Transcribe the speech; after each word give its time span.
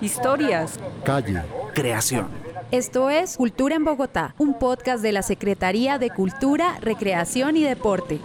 Historias. 0.00 0.78
Calle. 1.04 1.42
Creación. 1.74 2.28
Esto 2.70 3.10
es 3.10 3.36
Cultura 3.36 3.76
en 3.76 3.84
Bogotá, 3.84 4.34
un 4.38 4.58
podcast 4.58 5.02
de 5.02 5.12
la 5.12 5.22
Secretaría 5.22 5.98
de 5.98 6.10
Cultura, 6.10 6.78
Recreación 6.80 7.56
y 7.56 7.64
Deporte. 7.64 8.18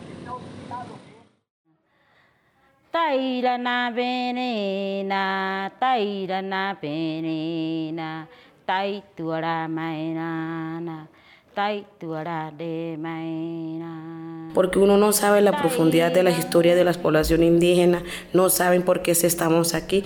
Tairana 2.92 3.92
venena, 3.92 5.72
tairana 5.80 6.78
venena, 6.82 8.28
taituara 8.66 9.68
maenana, 9.68 11.08
taituara 11.54 12.52
de 12.58 12.98
maena. 13.00 14.50
Porque 14.54 14.80
uno 14.80 14.98
no 14.98 15.12
sabe 15.12 15.42
la 15.42 15.60
profundidad 15.60 16.12
de 16.12 16.24
la 16.24 16.32
historia 16.32 16.76
de 16.76 16.84
las 16.84 16.98
poblaciones 16.98 17.48
indígenas, 17.48 18.04
no 18.34 18.50
saben 18.50 18.84
por 18.84 19.02
qué 19.02 19.12
estamos 19.12 19.74
aquí, 19.74 20.04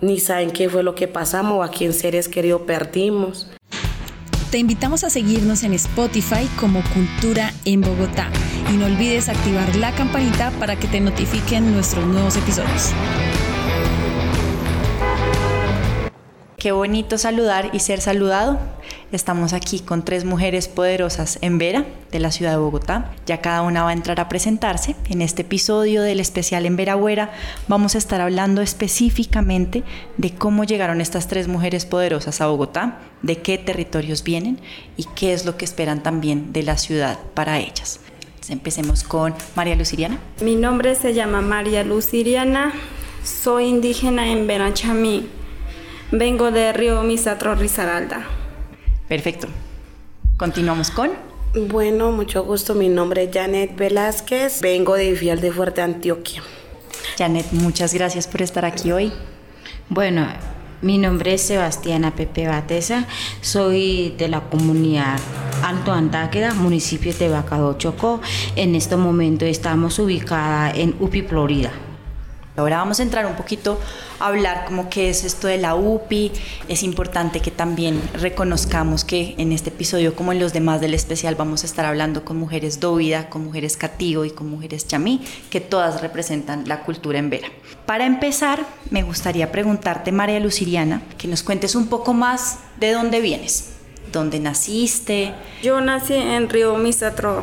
ni 0.00 0.18
saben 0.20 0.50
qué 0.50 0.68
fue 0.68 0.82
lo 0.82 0.94
que 0.94 1.08
pasamos 1.08 1.58
o 1.58 1.62
a 1.62 1.70
quién 1.70 1.92
seres 1.92 2.28
queridos 2.28 2.62
perdimos. 2.62 3.48
Te 4.50 4.58
invitamos 4.58 5.02
a 5.02 5.10
seguirnos 5.10 5.64
en 5.64 5.74
Spotify 5.74 6.48
como 6.60 6.82
Cultura 6.94 7.52
en 7.64 7.80
Bogotá 7.80 8.30
y 8.72 8.76
no 8.76 8.86
olvides 8.86 9.28
activar 9.28 9.74
la 9.76 9.92
campanita 9.94 10.52
para 10.60 10.76
que 10.76 10.86
te 10.86 11.00
notifiquen 11.00 11.72
nuestros 11.72 12.06
nuevos 12.06 12.36
episodios. 12.36 12.92
Qué 16.64 16.72
bonito 16.72 17.18
saludar 17.18 17.68
y 17.74 17.80
ser 17.80 18.00
saludado. 18.00 18.58
Estamos 19.12 19.52
aquí 19.52 19.80
con 19.80 20.02
tres 20.02 20.24
mujeres 20.24 20.66
poderosas 20.66 21.38
en 21.42 21.58
Vera, 21.58 21.84
de 22.10 22.20
la 22.20 22.30
ciudad 22.30 22.52
de 22.52 22.56
Bogotá. 22.56 23.12
Ya 23.26 23.42
cada 23.42 23.60
una 23.60 23.82
va 23.82 23.90
a 23.90 23.92
entrar 23.92 24.18
a 24.18 24.30
presentarse. 24.30 24.96
En 25.10 25.20
este 25.20 25.42
episodio 25.42 26.00
del 26.00 26.20
especial 26.20 26.64
en 26.64 26.76
Veragüera 26.76 27.34
vamos 27.68 27.94
a 27.94 27.98
estar 27.98 28.22
hablando 28.22 28.62
específicamente 28.62 29.82
de 30.16 30.34
cómo 30.34 30.64
llegaron 30.64 31.02
estas 31.02 31.28
tres 31.28 31.48
mujeres 31.48 31.84
poderosas 31.84 32.40
a 32.40 32.46
Bogotá, 32.46 32.98
de 33.20 33.42
qué 33.42 33.58
territorios 33.58 34.24
vienen 34.24 34.58
y 34.96 35.04
qué 35.14 35.34
es 35.34 35.44
lo 35.44 35.58
que 35.58 35.66
esperan 35.66 36.02
también 36.02 36.54
de 36.54 36.62
la 36.62 36.78
ciudad 36.78 37.18
para 37.34 37.58
ellas. 37.58 38.00
Entonces, 38.22 38.52
empecemos 38.52 39.02
con 39.02 39.34
María 39.54 39.76
Luciriana. 39.76 40.18
Mi 40.40 40.56
nombre 40.56 40.94
se 40.94 41.12
llama 41.12 41.42
María 41.42 41.84
Luciriana, 41.84 42.72
soy 43.22 43.66
indígena 43.66 44.28
en 44.28 44.46
Benachamí. 44.46 45.28
Vengo 46.16 46.52
de 46.52 46.72
Río 46.72 47.02
Misatro, 47.02 47.56
Risaralda. 47.56 48.24
Perfecto. 49.08 49.48
Continuamos 50.36 50.92
con... 50.92 51.10
Bueno, 51.68 52.12
mucho 52.12 52.44
gusto, 52.44 52.76
mi 52.76 52.88
nombre 52.88 53.24
es 53.24 53.30
Janet 53.32 53.76
Velázquez, 53.76 54.60
vengo 54.60 54.94
de 54.94 55.16
Fiel 55.16 55.40
de 55.40 55.50
Fuerte, 55.50 55.82
Antioquia. 55.82 56.40
Janet, 57.18 57.46
muchas 57.50 57.94
gracias 57.94 58.28
por 58.28 58.42
estar 58.42 58.64
aquí 58.64 58.92
hoy. 58.92 59.12
Bueno, 59.88 60.28
mi 60.82 60.98
nombre 60.98 61.34
es 61.34 61.42
Sebastiana 61.42 62.14
Pepe 62.14 62.46
Bateza, 62.46 63.06
soy 63.40 64.14
de 64.16 64.28
la 64.28 64.40
comunidad 64.40 65.18
Alto 65.64 65.92
Antáqueda, 65.92 66.54
municipio 66.54 67.12
de 67.12 67.28
Bacado 67.28 67.76
Chocó. 67.76 68.20
En 68.54 68.76
este 68.76 68.94
momento 68.94 69.46
estamos 69.46 69.98
ubicada 69.98 70.70
en 70.70 70.94
UPI, 71.00 71.22
Florida. 71.22 71.72
Ahora 72.56 72.76
vamos 72.76 73.00
a 73.00 73.02
entrar 73.02 73.26
un 73.26 73.34
poquito 73.34 73.80
a 74.20 74.28
hablar 74.28 74.66
como 74.66 74.88
qué 74.88 75.10
es 75.10 75.24
esto 75.24 75.48
de 75.48 75.58
la 75.58 75.74
UPI. 75.74 76.30
Es 76.68 76.84
importante 76.84 77.40
que 77.40 77.50
también 77.50 78.00
reconozcamos 78.14 79.04
que 79.04 79.34
en 79.38 79.50
este 79.50 79.70
episodio, 79.70 80.14
como 80.14 80.30
en 80.30 80.38
los 80.38 80.52
demás 80.52 80.80
del 80.80 80.94
especial, 80.94 81.34
vamos 81.34 81.64
a 81.64 81.66
estar 81.66 81.84
hablando 81.84 82.24
con 82.24 82.36
mujeres 82.36 82.78
dóvida, 82.78 83.28
con 83.28 83.44
mujeres 83.44 83.76
cativo 83.76 84.24
y 84.24 84.30
con 84.30 84.48
mujeres 84.48 84.86
chamí, 84.86 85.20
que 85.50 85.60
todas 85.60 86.00
representan 86.00 86.68
la 86.68 86.84
cultura 86.84 87.18
en 87.18 87.28
Vera. 87.28 87.48
Para 87.86 88.06
empezar, 88.06 88.64
me 88.88 89.02
gustaría 89.02 89.50
preguntarte, 89.50 90.12
María 90.12 90.38
Luciriana, 90.38 91.02
que 91.18 91.26
nos 91.26 91.42
cuentes 91.42 91.74
un 91.74 91.88
poco 91.88 92.14
más 92.14 92.60
de 92.78 92.92
dónde 92.92 93.20
vienes, 93.20 93.72
dónde 94.12 94.38
naciste. 94.38 95.34
Yo 95.60 95.80
nací 95.80 96.14
en 96.14 96.48
Río 96.48 96.76
Misatro, 96.76 97.42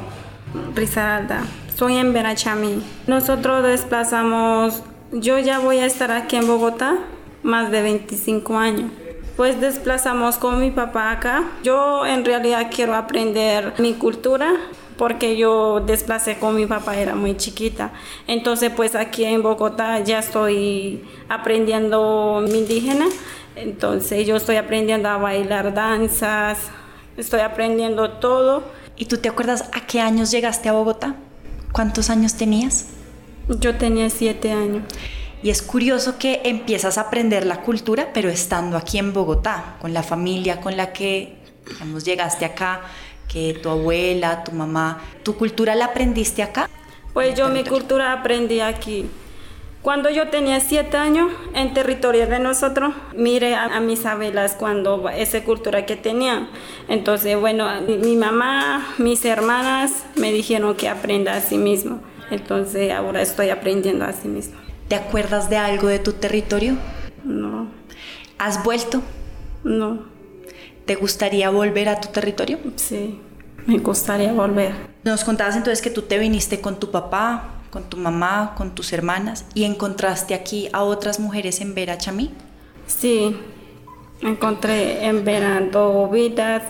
Risaralda. 0.73 1.43
Soy 1.75 1.97
en 1.97 2.13
Benachamí. 2.13 2.81
Nosotros 3.07 3.63
desplazamos 3.63 4.83
yo 5.11 5.37
ya 5.39 5.59
voy 5.59 5.79
a 5.79 5.85
estar 5.85 6.11
aquí 6.11 6.35
en 6.37 6.47
Bogotá 6.47 6.97
más 7.43 7.71
de 7.71 7.81
25 7.81 8.57
años. 8.57 8.91
Pues 9.35 9.59
desplazamos 9.59 10.37
con 10.37 10.59
mi 10.59 10.71
papá 10.71 11.11
acá. 11.11 11.43
Yo 11.63 12.05
en 12.05 12.23
realidad 12.23 12.67
quiero 12.73 12.95
aprender 12.95 13.73
mi 13.79 13.93
cultura 13.93 14.53
porque 14.97 15.35
yo 15.35 15.79
desplacé 15.79 16.37
con 16.37 16.55
mi 16.55 16.65
papá, 16.65 16.95
era 16.95 17.15
muy 17.15 17.35
chiquita. 17.35 17.91
Entonces 18.27 18.71
pues 18.75 18.95
aquí 18.95 19.25
en 19.25 19.41
Bogotá 19.41 19.99
ya 19.99 20.19
estoy 20.19 21.03
aprendiendo 21.27 22.43
mi 22.47 22.59
indígena. 22.59 23.05
Entonces 23.55 24.27
yo 24.27 24.35
estoy 24.35 24.55
aprendiendo 24.57 25.09
a 25.09 25.17
bailar 25.17 25.73
danzas, 25.73 26.69
estoy 27.17 27.41
aprendiendo 27.41 28.11
todo. 28.11 28.63
¿Y 28.95 29.05
tú 29.05 29.17
te 29.17 29.29
acuerdas 29.29 29.69
a 29.73 29.85
qué 29.87 29.99
años 29.99 30.31
llegaste 30.31 30.69
a 30.69 30.73
Bogotá? 30.73 31.15
¿Cuántos 31.71 32.09
años 32.09 32.35
tenías? 32.35 33.00
Yo 33.59 33.75
tenía 33.75 34.09
siete 34.09 34.51
años. 34.51 34.83
Y 35.43 35.49
es 35.49 35.61
curioso 35.61 36.17
que 36.19 36.41
empiezas 36.45 36.97
a 36.97 37.01
aprender 37.01 37.45
la 37.45 37.61
cultura, 37.61 38.09
pero 38.13 38.29
estando 38.29 38.77
aquí 38.77 38.99
en 38.99 39.11
Bogotá, 39.11 39.77
con 39.81 39.93
la 39.93 40.03
familia 40.03 40.61
con 40.61 40.77
la 40.77 40.93
que, 40.93 41.35
digamos, 41.67 42.05
llegaste 42.05 42.45
acá, 42.45 42.81
que 43.27 43.53
tu 43.61 43.69
abuela, 43.69 44.43
tu 44.43 44.51
mamá, 44.51 45.01
¿tu 45.23 45.35
cultura 45.35 45.73
la 45.73 45.85
aprendiste 45.85 46.43
acá? 46.43 46.69
Pues 47.13 47.35
yo 47.35 47.49
mi 47.49 47.63
cultura 47.63 48.13
aprendí 48.13 48.59
aquí. 48.59 49.09
Cuando 49.81 50.11
yo 50.11 50.27
tenía 50.27 50.59
siete 50.59 50.97
años, 50.97 51.31
en 51.55 51.73
territorio 51.73 52.27
de 52.27 52.37
nosotros, 52.37 52.93
mire 53.15 53.55
a, 53.55 53.65
a 53.65 53.79
mis 53.79 54.05
abuelas 54.05 54.53
cuando 54.53 55.09
esa 55.09 55.43
cultura 55.43 55.87
que 55.87 55.95
tenían. 55.95 56.49
Entonces, 56.87 57.39
bueno, 57.39 57.67
mi, 57.81 57.97
mi 57.97 58.15
mamá, 58.15 58.93
mis 58.99 59.25
hermanas 59.25 60.05
me 60.15 60.31
dijeron 60.31 60.75
que 60.75 60.87
aprenda 60.87 61.33
a 61.33 61.41
sí 61.41 61.57
mismo. 61.57 61.99
Entonces 62.31 62.91
ahora 62.91 63.21
estoy 63.21 63.49
aprendiendo 63.49 64.05
a 64.05 64.13
sí 64.13 64.27
mismo. 64.27 64.55
¿Te 64.87 64.95
acuerdas 64.95 65.49
de 65.49 65.57
algo 65.57 65.87
de 65.87 65.99
tu 65.99 66.13
territorio? 66.13 66.77
No. 67.23 67.67
¿Has 68.37 68.63
vuelto? 68.63 69.01
No. 69.63 70.05
¿Te 70.85 70.95
gustaría 70.95 71.49
volver 71.49 71.89
a 71.89 72.01
tu 72.01 72.09
territorio? 72.09 72.57
Sí, 72.77 73.19
me 73.67 73.77
gustaría 73.77 74.33
volver. 74.33 74.73
Nos 75.03 75.23
contabas 75.23 75.55
entonces 75.55 75.81
que 75.81 75.89
tú 75.89 76.01
te 76.03 76.17
viniste 76.17 76.59
con 76.59 76.79
tu 76.79 76.89
papá, 76.89 77.61
con 77.69 77.83
tu 77.83 77.97
mamá, 77.97 78.55
con 78.57 78.73
tus 78.73 78.91
hermanas 78.93 79.45
y 79.53 79.65
encontraste 79.65 80.33
aquí 80.33 80.69
a 80.73 80.83
otras 80.83 81.19
mujeres 81.19 81.61
en 81.61 81.75
Vera 81.75 81.97
Chamí. 81.97 82.31
Sí, 82.87 83.37
encontré 84.21 85.05
en 85.05 85.23
Vera 85.23 85.61
Vidas, 86.11 86.63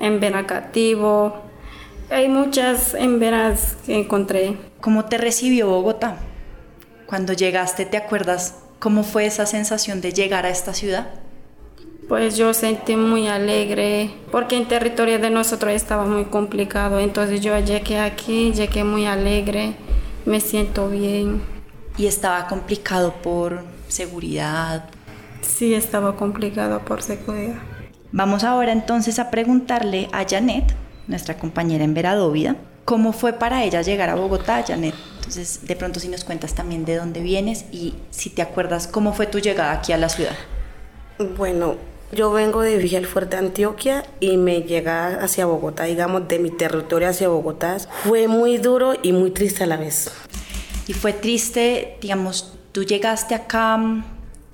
en 0.00 0.20
Vera 0.20 0.46
Cativo. 0.46 1.47
Hay 2.10 2.30
muchas 2.30 2.94
en 2.94 3.20
Veras 3.20 3.76
que 3.84 3.98
encontré. 3.98 4.56
¿Cómo 4.80 5.04
te 5.04 5.18
recibió 5.18 5.68
Bogotá? 5.68 6.16
Cuando 7.06 7.34
llegaste, 7.34 7.84
¿te 7.84 7.98
acuerdas 7.98 8.54
cómo 8.78 9.02
fue 9.02 9.26
esa 9.26 9.44
sensación 9.44 10.00
de 10.00 10.12
llegar 10.12 10.46
a 10.46 10.50
esta 10.50 10.72
ciudad? 10.72 11.08
Pues 12.08 12.38
yo 12.38 12.54
sentí 12.54 12.96
muy 12.96 13.28
alegre 13.28 14.10
porque 14.32 14.56
en 14.56 14.66
territorio 14.66 15.18
de 15.18 15.28
nosotros 15.28 15.74
estaba 15.74 16.06
muy 16.06 16.24
complicado. 16.24 16.98
Entonces 16.98 17.42
yo 17.42 17.58
llegué 17.58 18.00
aquí, 18.00 18.52
llegué 18.52 18.84
muy 18.84 19.04
alegre, 19.04 19.74
me 20.24 20.40
siento 20.40 20.88
bien. 20.88 21.42
¿Y 21.98 22.06
estaba 22.06 22.46
complicado 22.46 23.12
por 23.22 23.64
seguridad? 23.88 24.88
Sí, 25.42 25.74
estaba 25.74 26.16
complicado 26.16 26.80
por 26.86 27.02
seguridad. 27.02 27.56
Vamos 28.12 28.44
ahora 28.44 28.72
entonces 28.72 29.18
a 29.18 29.30
preguntarle 29.30 30.08
a 30.12 30.24
Janet, 30.26 30.74
nuestra 31.08 31.38
compañera 31.38 31.84
en 31.84 31.94
Veradóvida, 31.94 32.56
¿cómo 32.84 33.12
fue 33.12 33.32
para 33.32 33.64
ella 33.64 33.82
llegar 33.82 34.10
a 34.10 34.14
Bogotá, 34.14 34.62
Janet? 34.66 34.94
Entonces, 35.16 35.66
de 35.66 35.76
pronto 35.76 36.00
si 36.00 36.08
nos 36.08 36.24
cuentas 36.24 36.54
también 36.54 36.84
de 36.84 36.96
dónde 36.96 37.20
vienes 37.20 37.64
y 37.72 37.94
si 38.10 38.30
te 38.30 38.42
acuerdas 38.42 38.86
cómo 38.86 39.12
fue 39.12 39.26
tu 39.26 39.40
llegada 39.40 39.72
aquí 39.72 39.92
a 39.92 39.98
la 39.98 40.08
ciudad. 40.08 40.36
Bueno, 41.36 41.76
yo 42.12 42.32
vengo 42.32 42.62
de 42.62 42.78
Villa 42.78 42.98
el 42.98 43.06
Fuerte, 43.06 43.36
Antioquia, 43.36 44.04
y 44.20 44.38
me 44.38 44.62
llega 44.62 45.22
hacia 45.22 45.44
Bogotá, 45.44 45.84
digamos, 45.84 46.26
de 46.28 46.38
mi 46.38 46.50
territorio 46.50 47.08
hacia 47.08 47.28
Bogotá. 47.28 47.76
Fue 48.04 48.28
muy 48.28 48.56
duro 48.56 48.94
y 49.02 49.12
muy 49.12 49.30
triste 49.30 49.64
a 49.64 49.66
la 49.66 49.76
vez. 49.76 50.10
Y 50.86 50.94
fue 50.94 51.12
triste, 51.12 51.98
digamos, 52.00 52.54
tú 52.72 52.84
llegaste 52.84 53.34
acá, 53.34 53.78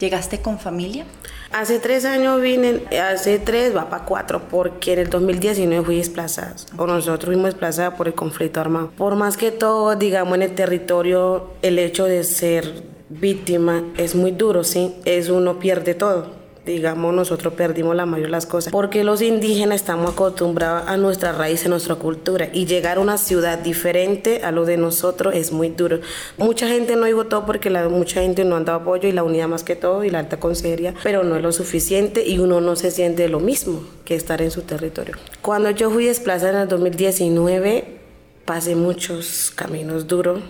llegaste 0.01 0.41
con 0.41 0.59
familia. 0.59 1.05
Hace 1.53 1.79
tres 1.79 2.05
años 2.05 2.41
vine, 2.41 2.83
hace 2.99 3.39
tres 3.39 3.77
va 3.77 3.89
para 3.89 4.05
cuatro, 4.05 4.43
porque 4.51 4.95
en 4.95 5.01
el 5.01 5.11
2019 5.11 5.85
fui 5.85 5.97
desplazada, 5.97 6.55
o 6.77 6.87
nosotros 6.87 7.27
fuimos 7.27 7.47
desplazados 7.47 7.95
por 7.95 8.09
el 8.09 8.15
conflicto 8.15 8.61
armado. 8.61 8.91
Por 8.97 9.15
más 9.17 9.37
que 9.37 9.51
todo, 9.51 9.95
digamos, 9.97 10.35
en 10.37 10.43
el 10.43 10.55
territorio, 10.55 11.51
el 11.63 11.79
hecho 11.79 12.07
de 12.07 12.25
ser 12.25 12.85
víctima 13.09 13.85
es 13.97 14.15
muy 14.15 14.33
duro, 14.33 14.65
¿sí? 14.65 14.97
Es 15.05 15.29
uno 15.29 15.59
pierde 15.59 15.95
todo 15.95 16.44
digamos, 16.65 17.15
nosotros 17.15 17.55
perdimos 17.55 17.95
la 17.95 18.07
mayoría 18.07 18.29
de 18.29 18.33
las 18.33 18.47
cosas, 18.47 18.73
porque 18.73 19.05
los 19.05 19.21
indígenas 19.21 19.77
estamos 19.77 20.13
acostumbrados 20.13 20.89
a 20.89 20.97
nuestra 20.97 21.33
raíz, 21.33 21.67
a 21.67 21.69
nuestra 21.69 21.97
cultura, 21.97 22.49
y 22.53 22.67
llegar 22.67 22.97
a 22.97 23.01
una 23.01 23.19
ciudad 23.19 23.59
diferente 23.59 24.41
a 24.43 24.51
lo 24.51 24.65
de 24.65 24.77
nosotros 24.77 25.35
es 25.35 25.53
muy 25.53 25.69
duro. 25.69 26.01
Mucha 26.39 26.69
gente 26.69 26.97
no 26.97 27.15
votó 27.15 27.45
porque 27.45 27.71
la, 27.71 27.89
mucha 27.89 28.23
gente 28.23 28.45
no 28.45 28.57
han 28.57 28.65
dado 28.65 28.81
apoyo 28.81 29.09
y 29.09 29.13
la 29.13 29.23
unidad 29.23 29.49
más 29.49 29.63
que 29.63 29.77
todo 29.77 30.05
y 30.05 30.11
la 30.11 30.21
alta 30.21 30.39
consejería, 30.39 30.95
pero 31.03 31.23
no 31.23 31.37
es 31.37 31.43
lo 31.43 31.53
suficiente 31.53 32.27
y 32.27 32.39
uno 32.39 32.61
no 32.61 32.77
se 32.77 32.91
siente 32.91 33.29
lo 33.29 33.41
mismo 33.41 33.85
que 34.05 34.15
estar 34.15 34.41
en 34.41 34.51
su 34.51 34.63
territorio. 34.63 35.17
Cuando 35.43 35.71
yo 35.71 35.91
fui 35.91 36.07
desplazada 36.07 36.53
en 36.53 36.59
el 36.63 36.69
2019, 36.69 37.99
pasé 38.45 38.75
muchos 38.75 39.53
caminos 39.55 40.07
duros. 40.07 40.41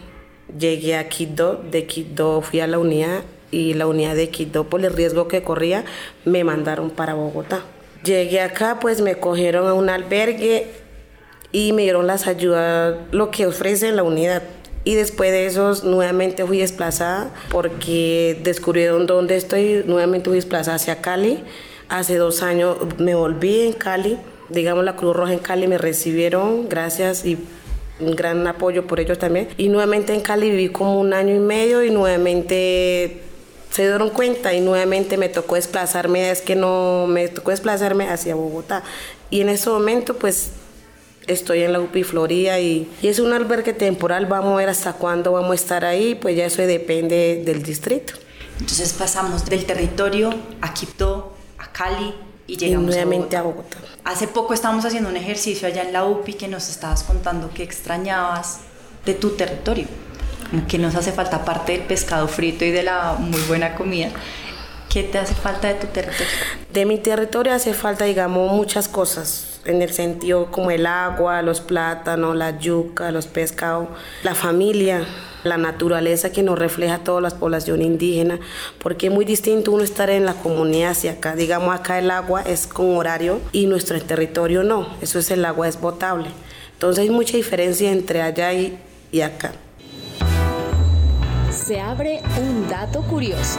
Llegué 0.58 0.96
a 0.96 1.08
Quito, 1.08 1.60
de 1.70 1.86
Quito 1.86 2.40
fui 2.40 2.60
a 2.60 2.66
la 2.66 2.78
unidad 2.78 3.22
y 3.54 3.74
la 3.74 3.86
unidad 3.86 4.16
de 4.16 4.28
Quito 4.30 4.64
por 4.64 4.84
el 4.84 4.92
riesgo 4.92 5.28
que 5.28 5.42
corría 5.42 5.84
me 6.24 6.42
mandaron 6.42 6.90
para 6.90 7.14
Bogotá. 7.14 7.62
Llegué 8.04 8.40
acá, 8.40 8.78
pues 8.80 9.00
me 9.00 9.14
cogieron 9.14 9.66
a 9.68 9.74
un 9.74 9.88
albergue 9.88 10.66
y 11.52 11.72
me 11.72 11.82
dieron 11.82 12.06
las 12.06 12.26
ayudas, 12.26 12.96
lo 13.12 13.30
que 13.30 13.46
ofrece 13.46 13.92
la 13.92 14.02
unidad. 14.02 14.42
Y 14.82 14.96
después 14.96 15.30
de 15.30 15.46
eso 15.46 15.72
nuevamente 15.84 16.44
fui 16.44 16.58
desplazada 16.58 17.30
porque 17.50 18.38
descubrieron 18.42 19.06
dónde 19.06 19.36
estoy, 19.36 19.82
nuevamente 19.86 20.28
fui 20.28 20.36
desplazada 20.36 20.76
hacia 20.76 21.00
Cali. 21.00 21.42
Hace 21.88 22.16
dos 22.16 22.42
años 22.42 22.76
me 22.98 23.14
volví 23.14 23.60
en 23.60 23.72
Cali, 23.72 24.18
digamos 24.48 24.84
la 24.84 24.96
Cruz 24.96 25.14
Roja 25.14 25.32
en 25.32 25.38
Cali 25.38 25.68
me 25.68 25.78
recibieron, 25.78 26.68
gracias 26.68 27.24
y 27.24 27.38
un 28.00 28.16
gran 28.16 28.46
apoyo 28.46 28.86
por 28.86 29.00
ellos 29.00 29.18
también. 29.18 29.48
Y 29.56 29.68
nuevamente 29.68 30.12
en 30.12 30.20
Cali 30.20 30.50
viví 30.50 30.68
como 30.68 31.00
un 31.00 31.14
año 31.14 31.34
y 31.34 31.38
medio 31.38 31.82
y 31.82 31.90
nuevamente 31.90 33.22
se 33.74 33.82
dieron 33.82 34.10
cuenta 34.10 34.54
y 34.54 34.60
nuevamente 34.60 35.16
me 35.16 35.28
tocó 35.28 35.56
desplazarme, 35.56 36.30
es 36.30 36.42
que 36.42 36.54
no, 36.54 37.06
me 37.08 37.26
tocó 37.26 37.50
desplazarme 37.50 38.08
hacia 38.08 38.36
Bogotá. 38.36 38.84
Y 39.30 39.40
en 39.40 39.48
ese 39.48 39.68
momento 39.68 40.16
pues 40.16 40.50
estoy 41.26 41.62
en 41.62 41.72
la 41.72 41.80
UPI 41.80 42.04
Florida 42.04 42.60
y, 42.60 42.88
y, 43.02 43.08
es 43.08 43.18
un 43.18 43.32
albergue 43.32 43.72
temporal, 43.72 44.26
vamos 44.26 44.52
a 44.52 44.56
ver 44.58 44.68
hasta 44.68 44.92
cuándo 44.92 45.32
vamos 45.32 45.50
a 45.50 45.54
estar 45.56 45.84
ahí, 45.84 46.14
pues 46.14 46.36
ya 46.36 46.44
eso 46.44 46.62
depende 46.62 47.42
del 47.44 47.64
distrito. 47.64 48.14
Entonces 48.60 48.92
pasamos 48.92 49.44
del 49.46 49.64
territorio 49.64 50.32
a 50.60 50.72
Quito, 50.72 51.32
a 51.58 51.72
Cali 51.72 52.14
y 52.46 52.56
llegamos 52.56 52.86
nuevamente 52.86 53.36
a 53.36 53.42
Bogotá. 53.42 53.78
a 53.78 53.80
Bogotá. 53.80 53.98
Hace 54.04 54.28
poco 54.28 54.54
estábamos 54.54 54.84
haciendo 54.84 55.08
un 55.08 55.16
ejercicio 55.16 55.66
allá 55.66 55.82
en 55.82 55.92
la 55.92 56.04
UPI 56.04 56.34
que 56.34 56.46
nos 56.46 56.68
estabas 56.68 57.02
contando 57.02 57.50
que 57.52 57.64
extrañabas 57.64 58.60
de 59.04 59.14
tu 59.14 59.30
territorio 59.30 59.88
que 60.62 60.78
nos 60.78 60.94
hace 60.94 61.12
falta 61.12 61.44
parte 61.44 61.72
del 61.72 61.82
pescado 61.82 62.28
frito 62.28 62.64
y 62.64 62.70
de 62.70 62.82
la 62.82 63.16
muy 63.18 63.40
buena 63.42 63.74
comida. 63.74 64.10
¿Qué 64.88 65.02
te 65.02 65.18
hace 65.18 65.34
falta 65.34 65.68
de 65.68 65.74
tu 65.74 65.88
territorio? 65.88 66.26
De 66.72 66.86
mi 66.86 66.98
territorio 66.98 67.52
hace 67.52 67.74
falta, 67.74 68.04
digamos, 68.04 68.52
muchas 68.52 68.86
cosas, 68.86 69.60
en 69.64 69.82
el 69.82 69.92
sentido 69.92 70.52
como 70.52 70.70
el 70.70 70.86
agua, 70.86 71.42
los 71.42 71.60
plátanos, 71.60 72.36
la 72.36 72.58
yuca, 72.58 73.10
los 73.10 73.26
pescados, 73.26 73.88
la 74.22 74.36
familia, 74.36 75.04
la 75.42 75.56
naturaleza 75.56 76.30
que 76.30 76.44
nos 76.44 76.56
refleja 76.58 76.98
toda 76.98 77.20
la 77.20 77.30
población 77.30 77.82
indígena, 77.82 78.38
porque 78.78 79.08
es 79.08 79.12
muy 79.12 79.24
distinto 79.24 79.72
uno 79.72 79.82
estar 79.82 80.10
en 80.10 80.26
la 80.26 80.34
comunidad 80.34 80.92
hacia 80.92 81.12
acá. 81.12 81.34
Digamos, 81.34 81.74
acá 81.74 81.98
el 81.98 82.10
agua 82.12 82.42
es 82.42 82.68
con 82.68 82.96
horario 82.96 83.40
y 83.50 83.66
nuestro 83.66 84.00
territorio 84.00 84.62
no, 84.62 84.86
eso 85.00 85.18
es 85.18 85.28
el 85.32 85.44
agua 85.44 85.66
es 85.66 85.76
potable. 85.76 86.28
Entonces 86.74 87.02
hay 87.02 87.10
mucha 87.10 87.36
diferencia 87.36 87.90
entre 87.90 88.22
allá 88.22 88.52
y 88.52 89.20
acá 89.22 89.52
se 91.64 91.80
abre 91.80 92.20
un 92.38 92.68
dato 92.68 93.02
curioso. 93.02 93.58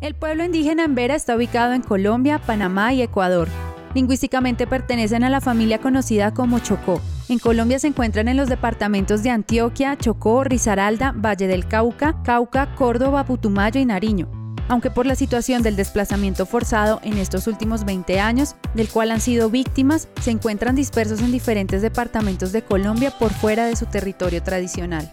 El 0.00 0.14
pueblo 0.14 0.44
indígena 0.44 0.84
Embera 0.84 1.16
está 1.16 1.34
ubicado 1.34 1.72
en 1.72 1.82
Colombia, 1.82 2.38
Panamá 2.38 2.92
y 2.92 3.02
Ecuador. 3.02 3.48
Lingüísticamente 3.94 4.66
pertenecen 4.66 5.24
a 5.24 5.30
la 5.30 5.40
familia 5.40 5.78
conocida 5.78 6.32
como 6.32 6.60
Chocó. 6.60 7.00
En 7.28 7.40
Colombia 7.40 7.78
se 7.78 7.88
encuentran 7.88 8.28
en 8.28 8.36
los 8.36 8.48
departamentos 8.48 9.22
de 9.22 9.30
Antioquia, 9.30 9.96
Chocó, 9.96 10.44
Risaralda, 10.44 11.12
Valle 11.12 11.48
del 11.48 11.66
Cauca, 11.66 12.22
Cauca, 12.22 12.74
Córdoba, 12.76 13.24
Putumayo 13.24 13.80
y 13.80 13.84
Nariño. 13.84 14.28
Aunque 14.68 14.90
por 14.90 15.06
la 15.06 15.16
situación 15.16 15.62
del 15.62 15.76
desplazamiento 15.76 16.46
forzado 16.46 17.00
en 17.02 17.18
estos 17.18 17.48
últimos 17.48 17.84
20 17.84 18.20
años, 18.20 18.54
del 18.74 18.88
cual 18.88 19.10
han 19.10 19.20
sido 19.20 19.50
víctimas, 19.50 20.08
se 20.20 20.30
encuentran 20.30 20.76
dispersos 20.76 21.20
en 21.20 21.32
diferentes 21.32 21.82
departamentos 21.82 22.52
de 22.52 22.62
Colombia 22.62 23.10
por 23.18 23.32
fuera 23.32 23.66
de 23.66 23.76
su 23.76 23.86
territorio 23.86 24.42
tradicional. 24.42 25.12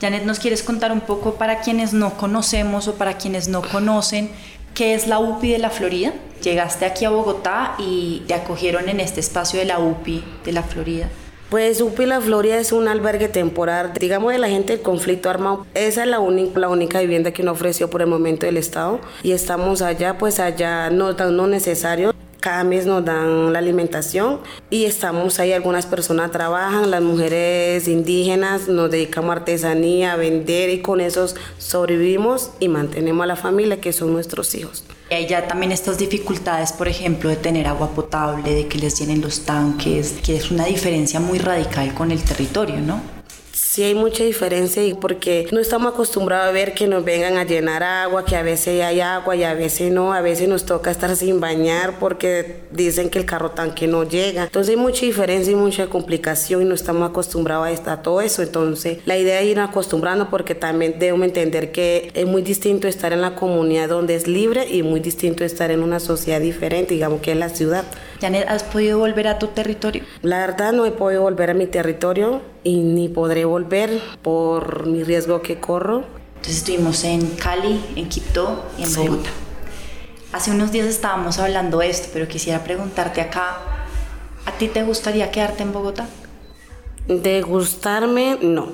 Janet, 0.00 0.24
¿nos 0.24 0.38
quieres 0.38 0.62
contar 0.62 0.92
un 0.92 1.00
poco 1.00 1.34
para 1.34 1.60
quienes 1.60 1.92
no 1.92 2.16
conocemos 2.16 2.86
o 2.88 2.94
para 2.94 3.16
quienes 3.16 3.48
no 3.48 3.62
conocen 3.62 4.30
qué 4.74 4.94
es 4.94 5.06
la 5.06 5.18
UPI 5.18 5.52
de 5.52 5.58
la 5.58 5.70
Florida? 5.70 6.12
Llegaste 6.42 6.84
aquí 6.84 7.04
a 7.04 7.10
Bogotá 7.10 7.74
y 7.78 8.22
te 8.26 8.34
acogieron 8.34 8.88
en 8.88 9.00
este 9.00 9.20
espacio 9.20 9.58
de 9.58 9.64
la 9.64 9.78
UPI 9.78 10.22
de 10.44 10.52
la 10.52 10.62
Florida. 10.62 11.08
Pues 11.48 11.80
UPI 11.80 12.06
La 12.06 12.20
Florida 12.20 12.58
es 12.58 12.72
un 12.72 12.88
albergue 12.88 13.28
temporal, 13.28 13.92
digamos, 14.00 14.32
de 14.32 14.38
la 14.38 14.48
gente 14.48 14.72
del 14.72 14.82
conflicto 14.82 15.30
armado. 15.30 15.64
Esa 15.74 16.02
es 16.02 16.08
la, 16.08 16.18
única, 16.18 16.58
la 16.58 16.68
única 16.68 17.00
vivienda 17.00 17.30
que 17.30 17.44
nos 17.44 17.54
ofreció 17.54 17.88
por 17.88 18.02
el 18.02 18.08
momento 18.08 18.46
el 18.46 18.56
Estado. 18.56 19.00
Y 19.22 19.30
estamos 19.30 19.80
allá, 19.80 20.18
pues 20.18 20.40
allá 20.40 20.90
no, 20.90 21.12
no 21.12 21.46
necesario 21.46 22.15
cada 22.46 22.62
mes 22.62 22.86
nos 22.86 23.04
dan 23.04 23.52
la 23.52 23.58
alimentación 23.58 24.38
y 24.70 24.84
estamos 24.84 25.40
ahí, 25.40 25.52
algunas 25.52 25.84
personas 25.84 26.30
trabajan, 26.30 26.92
las 26.92 27.02
mujeres 27.02 27.88
indígenas 27.88 28.68
nos 28.68 28.88
dedicamos 28.88 29.30
a 29.30 29.32
artesanía, 29.40 30.12
a 30.12 30.16
vender 30.16 30.70
y 30.70 30.80
con 30.80 31.00
eso 31.00 31.26
sobrevivimos 31.58 32.52
y 32.60 32.68
mantenemos 32.68 33.24
a 33.24 33.26
la 33.26 33.34
familia 33.34 33.80
que 33.80 33.92
son 33.92 34.12
nuestros 34.12 34.54
hijos. 34.54 34.84
Hay 35.10 35.26
ya 35.26 35.48
también 35.48 35.72
estas 35.72 35.98
dificultades, 35.98 36.70
por 36.72 36.86
ejemplo, 36.86 37.30
de 37.30 37.34
tener 37.34 37.66
agua 37.66 37.90
potable, 37.90 38.54
de 38.54 38.68
que 38.68 38.78
les 38.78 38.96
llenen 38.96 39.22
los 39.22 39.40
tanques, 39.40 40.14
que 40.24 40.36
es 40.36 40.52
una 40.52 40.66
diferencia 40.66 41.18
muy 41.18 41.40
radical 41.40 41.94
con 41.94 42.12
el 42.12 42.22
territorio, 42.22 42.78
¿no? 42.78 43.15
Sí 43.76 43.82
hay 43.82 43.94
mucha 43.94 44.24
diferencia 44.24 44.82
porque 44.98 45.48
no 45.52 45.60
estamos 45.60 45.92
acostumbrados 45.92 46.48
a 46.48 46.50
ver 46.50 46.72
que 46.72 46.86
nos 46.86 47.04
vengan 47.04 47.36
a 47.36 47.44
llenar 47.44 47.82
agua, 47.82 48.24
que 48.24 48.34
a 48.34 48.42
veces 48.42 48.82
hay 48.82 49.02
agua 49.02 49.36
y 49.36 49.44
a 49.44 49.52
veces 49.52 49.92
no, 49.92 50.14
a 50.14 50.22
veces 50.22 50.48
nos 50.48 50.64
toca 50.64 50.90
estar 50.90 51.14
sin 51.14 51.40
bañar 51.40 51.98
porque 51.98 52.62
dicen 52.70 53.10
que 53.10 53.18
el 53.18 53.26
carro 53.26 53.50
tanque 53.50 53.86
no 53.86 54.04
llega. 54.04 54.44
Entonces 54.44 54.74
hay 54.74 54.80
mucha 54.80 55.04
diferencia 55.04 55.52
y 55.52 55.56
mucha 55.56 55.88
complicación 55.88 56.62
y 56.62 56.64
no 56.64 56.74
estamos 56.74 57.10
acostumbrados 57.10 57.66
a, 57.66 57.70
estar, 57.70 58.00
todo 58.02 58.22
eso. 58.22 58.42
Entonces 58.42 59.00
la 59.04 59.18
idea 59.18 59.42
es 59.42 59.48
ir 59.48 59.60
acostumbrando 59.60 60.30
porque 60.30 60.54
también 60.54 60.98
debemos 60.98 61.26
entender 61.26 61.70
que 61.70 62.12
es 62.14 62.24
muy 62.24 62.40
distinto 62.40 62.88
estar 62.88 63.12
en 63.12 63.20
la 63.20 63.34
comunidad 63.34 63.90
donde 63.90 64.14
es 64.14 64.26
libre 64.26 64.66
y 64.70 64.84
muy 64.84 65.00
distinto 65.00 65.44
estar 65.44 65.70
en 65.70 65.82
una 65.82 66.00
sociedad 66.00 66.40
diferente, 66.40 66.94
digamos 66.94 67.20
que 67.20 67.32
es 67.32 67.36
la 67.36 67.50
ciudad. 67.50 67.84
Janet, 68.20 68.48
¿has 68.48 68.62
podido 68.62 68.98
volver 68.98 69.28
a 69.28 69.38
tu 69.38 69.48
territorio? 69.48 70.02
La 70.22 70.38
verdad 70.38 70.72
no 70.72 70.86
he 70.86 70.90
podido 70.90 71.22
volver 71.22 71.50
a 71.50 71.54
mi 71.54 71.66
territorio 71.66 72.40
y 72.64 72.78
ni 72.78 73.08
podré 73.08 73.44
volver 73.44 74.00
por 74.22 74.86
mi 74.86 75.04
riesgo 75.04 75.42
que 75.42 75.60
corro. 75.60 76.04
Entonces 76.36 76.56
estuvimos 76.58 77.04
en 77.04 77.26
Cali, 77.36 77.84
en 77.94 78.08
Quito 78.08 78.64
y 78.78 78.84
en 78.84 78.94
Bogotá. 78.94 79.30
Hace 80.32 80.50
unos 80.50 80.72
días 80.72 80.86
estábamos 80.86 81.38
hablando 81.38 81.78
de 81.78 81.90
esto, 81.90 82.08
pero 82.12 82.26
quisiera 82.26 82.64
preguntarte 82.64 83.20
acá, 83.20 83.58
¿a 84.46 84.52
ti 84.52 84.68
te 84.68 84.82
gustaría 84.82 85.30
quedarte 85.30 85.62
en 85.62 85.72
Bogotá? 85.72 86.06
De 87.08 87.42
gustarme, 87.42 88.38
no. 88.40 88.68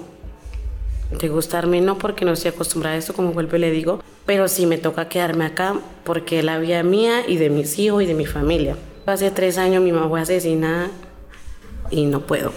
De 1.11 1.29
gustarme 1.29 1.81
no, 1.81 1.99
porque 1.99 2.25
no 2.25 2.33
estoy 2.33 2.51
acostumbrada 2.51 2.95
a 2.95 2.99
esto, 2.99 3.13
como 3.13 3.33
vuelvo 3.33 3.57
y 3.57 3.61
le 3.61 3.71
digo. 3.71 4.01
Pero 4.25 4.47
sí 4.47 4.67
me 4.67 4.79
toca 4.79 5.09
quedarme 5.09 5.47
acá 5.47 5.75
porque 6.05 6.43
la 6.43 6.59
vida 6.59 6.83
mía 6.85 7.27
y 7.27 7.37
de 7.37 7.51
mis 7.51 7.79
hijos 7.79 8.03
y 8.03 8.07
de 8.07 8.15
mi 8.15 8.25
familia. 8.25 8.77
Hace 9.05 9.33
tres 9.33 9.59
años 9.59 9.83
mi 9.83 9.91
mamá 9.91 10.09
fue 10.09 10.21
asesinada 10.21 10.89
y 11.91 12.05
no 12.07 12.21
puedo. 12.21 12.53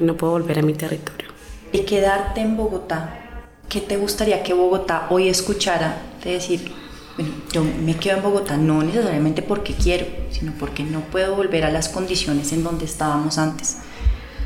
No 0.00 0.16
puedo 0.16 0.32
volver 0.32 0.58
a 0.58 0.62
mi 0.62 0.74
territorio. 0.74 1.28
Y 1.70 1.82
quedarte 1.82 2.40
en 2.40 2.56
Bogotá, 2.56 3.48
¿qué 3.68 3.80
te 3.80 3.96
gustaría 3.96 4.42
que 4.42 4.54
Bogotá 4.54 5.06
hoy 5.10 5.28
escuchara? 5.28 6.02
De 6.24 6.32
decir, 6.32 6.72
bueno, 7.16 7.32
yo 7.52 7.62
me 7.62 7.96
quedo 7.96 8.16
en 8.16 8.22
Bogotá 8.24 8.56
no 8.56 8.82
necesariamente 8.82 9.40
porque 9.40 9.74
quiero, 9.74 10.06
sino 10.32 10.52
porque 10.58 10.82
no 10.82 11.00
puedo 11.00 11.36
volver 11.36 11.64
a 11.64 11.70
las 11.70 11.88
condiciones 11.88 12.52
en 12.52 12.64
donde 12.64 12.84
estábamos 12.84 13.38
antes. 13.38 13.78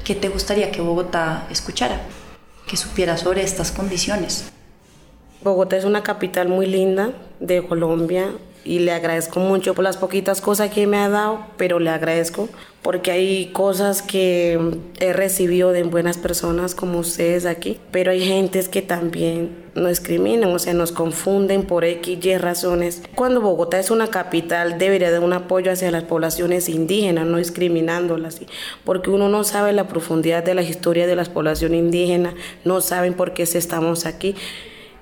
¿Qué 0.05 0.15
te 0.15 0.29
gustaría 0.29 0.71
que 0.71 0.83
Bogotá 0.83 1.47
escuchara? 1.51 2.03
Que 2.69 2.77
supiera 2.77 3.17
sobre 3.17 3.43
estas 3.43 3.73
condiciones. 3.73 4.53
Bogotá 5.43 5.79
es 5.79 5.87
una 5.87 6.03
capital 6.03 6.49
muy 6.49 6.67
linda 6.67 7.13
de 7.41 7.67
Colombia, 7.67 8.33
y 8.67 8.81
le 8.81 8.93
agradezco 8.93 9.41
mucho 9.41 9.75
por 9.75 9.85
las 9.85 9.97
poquitas 9.97 10.41
cosas 10.41 10.71
que 10.71 10.87
me 10.87 10.99
ha 10.99 11.09
dado, 11.09 11.47
pero 11.57 11.79
le 11.79 11.91
agradezco 11.91 12.49
porque 12.87 13.11
hay 13.11 13.47
cosas 13.47 14.01
que 14.01 14.61
he 15.01 15.13
recibido 15.13 15.73
de 15.73 15.83
buenas 15.83 16.19
personas 16.19 16.77
como 16.77 17.01
ustedes 17.01 17.45
aquí, 17.45 17.81
pero 17.91 18.13
hay 18.13 18.21
gentes 18.25 18.69
que 18.69 18.81
también 18.81 19.65
nos 19.75 19.89
discriminan, 19.89 20.53
o 20.53 20.59
sea, 20.61 20.73
nos 20.73 20.93
confunden 20.93 21.65
por 21.65 21.85
X, 21.85 22.25
Y 22.25 22.39
razones. 22.39 23.03
Cuando 23.17 23.41
Bogotá 23.41 23.81
es 23.81 23.91
una 23.91 24.07
capital, 24.07 24.79
debería 24.79 25.11
dar 25.11 25.25
un 25.25 25.33
apoyo 25.33 25.73
hacia 25.73 25.91
las 25.91 26.05
poblaciones 26.05 26.69
indígenas, 26.69 27.27
no 27.27 27.39
discriminándolas, 27.39 28.41
porque 28.85 29.11
uno 29.11 29.29
no 29.29 29.43
sabe 29.43 29.73
la 29.73 29.89
profundidad 29.89 30.45
de 30.45 30.55
la 30.55 30.63
historia 30.63 31.09
de 31.09 31.17
las 31.17 31.29
poblaciones 31.29 31.81
indígenas, 31.81 32.35
no 32.65 32.81
saben 32.81 33.15
por 33.15 33.35
qué 33.35 33.43
estamos 33.43 34.07
aquí, 34.07 34.37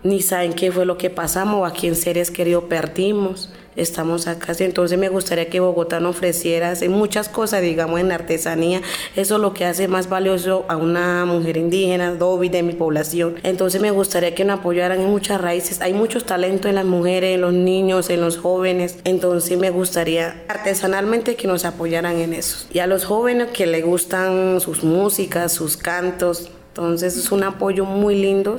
ni 0.04 0.22
saben 0.22 0.52
qué 0.52 0.70
fue 0.70 0.86
lo 0.86 0.96
que 0.96 1.10
pasamos 1.10 1.56
o 1.56 1.66
a 1.66 1.72
quién 1.72 1.96
seres 1.96 2.30
queridos 2.30 2.64
perdimos 2.64 3.50
estamos 3.76 4.26
acá. 4.26 4.52
Entonces 4.58 4.98
me 4.98 5.08
gustaría 5.08 5.48
que 5.48 5.60
Bogotá 5.60 6.00
nos 6.00 6.16
ofreciera 6.16 6.70
hace 6.70 6.88
muchas 6.88 7.28
cosas, 7.28 7.62
digamos, 7.62 8.00
en 8.00 8.12
artesanía. 8.12 8.82
Eso 9.16 9.36
es 9.36 9.40
lo 9.40 9.54
que 9.54 9.64
hace 9.64 9.88
más 9.88 10.08
valioso 10.08 10.64
a 10.68 10.76
una 10.76 11.24
mujer 11.24 11.56
indígena, 11.56 12.14
dobi 12.14 12.48
de 12.48 12.62
mi 12.62 12.72
población. 12.72 13.36
Entonces 13.42 13.80
me 13.80 13.90
gustaría 13.90 14.34
que 14.34 14.44
nos 14.44 14.60
apoyaran 14.60 15.00
en 15.00 15.08
muchas 15.08 15.40
raíces. 15.40 15.80
Hay 15.80 15.92
muchos 15.92 16.24
talentos 16.24 16.68
en 16.68 16.76
las 16.76 16.84
mujeres, 16.84 17.34
en 17.34 17.40
los 17.40 17.52
niños, 17.52 18.10
en 18.10 18.20
los 18.20 18.38
jóvenes. 18.38 18.98
Entonces 19.04 19.58
me 19.58 19.70
gustaría 19.70 20.44
artesanalmente 20.48 21.36
que 21.36 21.48
nos 21.48 21.64
apoyaran 21.64 22.18
en 22.18 22.34
eso. 22.34 22.66
Y 22.72 22.78
a 22.78 22.86
los 22.86 23.04
jóvenes 23.04 23.48
que 23.52 23.66
les 23.66 23.84
gustan 23.84 24.60
sus 24.60 24.84
músicas, 24.84 25.52
sus 25.52 25.76
cantos. 25.76 26.50
Entonces 26.68 27.16
es 27.16 27.30
un 27.30 27.44
apoyo 27.44 27.84
muy 27.84 28.16
lindo 28.16 28.56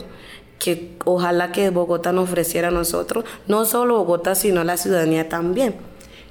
que 0.59 0.95
ojalá 1.05 1.51
que 1.51 1.69
Bogotá 1.69 2.11
nos 2.11 2.29
ofreciera 2.29 2.69
a 2.69 2.71
nosotros, 2.71 3.25
no 3.47 3.65
solo 3.65 3.97
Bogotá, 3.97 4.35
sino 4.35 4.63
la 4.63 4.77
ciudadanía 4.77 5.29
también. 5.29 5.75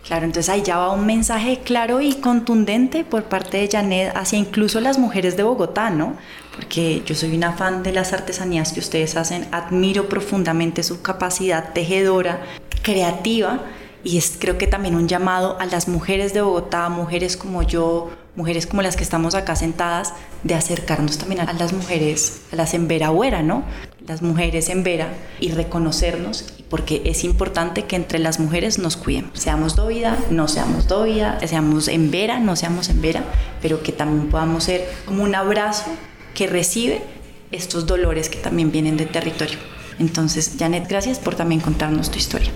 Claro, 0.07 0.27
entonces 0.27 0.51
ahí 0.51 0.63
ya 0.63 0.77
va 0.77 0.91
un 0.91 1.07
mensaje 1.07 1.61
claro 1.65 2.03
y 2.03 2.15
contundente 2.15 3.05
por 3.05 3.25
parte 3.25 3.57
de 3.57 3.69
Janet 3.69 4.13
hacia 4.15 4.39
incluso 4.39 4.81
las 4.81 4.99
mujeres 4.99 5.39
de 5.39 5.45
Bogotá, 5.45 5.89
¿no? 5.89 6.17
Porque 6.55 7.03
yo 7.07 7.15
soy 7.15 7.35
una 7.35 7.55
fan 7.55 7.83
de 7.83 7.93
las 7.93 8.13
artesanías 8.13 8.73
que 8.75 8.81
ustedes 8.81 9.17
hacen, 9.17 9.47
admiro 9.51 10.09
profundamente 10.11 10.83
su 10.83 11.01
capacidad 11.01 11.73
tejedora, 11.73 12.43
creativa, 12.83 13.61
y 14.05 14.19
es 14.19 14.37
creo 14.39 14.59
que 14.59 14.67
también 14.67 14.95
un 14.95 15.09
llamado 15.09 15.59
a 15.59 15.67
las 15.67 15.89
mujeres 15.89 16.35
de 16.35 16.43
Bogotá, 16.43 16.89
mujeres 16.91 17.37
como 17.37 17.63
yo, 17.63 18.11
mujeres 18.37 18.67
como 18.67 18.83
las 18.83 18.97
que 18.97 19.03
estamos 19.03 19.35
acá 19.35 19.57
sentadas, 19.57 20.13
de 20.43 20.55
acercarnos 20.55 21.19
también 21.19 21.41
a 21.41 21.53
las 21.53 21.73
mujeres, 21.73 22.43
a 22.53 22.57
las 22.57 22.75
en 22.75 22.87
Vera 22.87 23.11
¿no? 23.43 23.65
Las 24.07 24.21
mujeres 24.21 24.69
en 24.69 24.85
Vera 24.85 25.15
y 25.41 25.53
reconocernos, 25.53 26.45
porque 26.69 27.01
es 27.07 27.25
importante 27.25 27.87
que 27.87 27.97
entre 27.97 28.19
las 28.19 28.39
mujeres 28.39 28.79
nos 28.79 28.99
cuidemos. 28.99 29.39
Seamos 29.39 29.77
dovida, 29.77 30.19
no 30.31 30.47
seamos 30.47 30.87
dovida, 30.87 31.39
seamos 31.47 31.89
en 31.89 32.11
Vera, 32.11 32.39
no 32.39 32.55
seamos 32.57 32.91
en 32.91 33.01
Vera, 33.01 33.25
pero 33.63 33.83
que 33.83 33.93
también 33.93 34.29
podamos 34.29 34.65
ser 34.65 34.87
como 35.07 35.23
un 35.23 35.35
abrazo 35.35 35.87
que 36.35 36.47
recibe 36.47 37.03
estos 37.51 37.87
dolores 37.87 38.29
que 38.29 38.39
también 38.39 38.71
vienen 38.71 38.99
del 38.99 39.09
territorio. 39.09 39.59
Entonces, 39.99 40.57
Janet, 40.59 40.89
gracias 40.89 41.19
por 41.19 41.35
también 41.35 41.61
contarnos 41.61 42.11
tu 42.11 42.19
historia. 42.19 42.51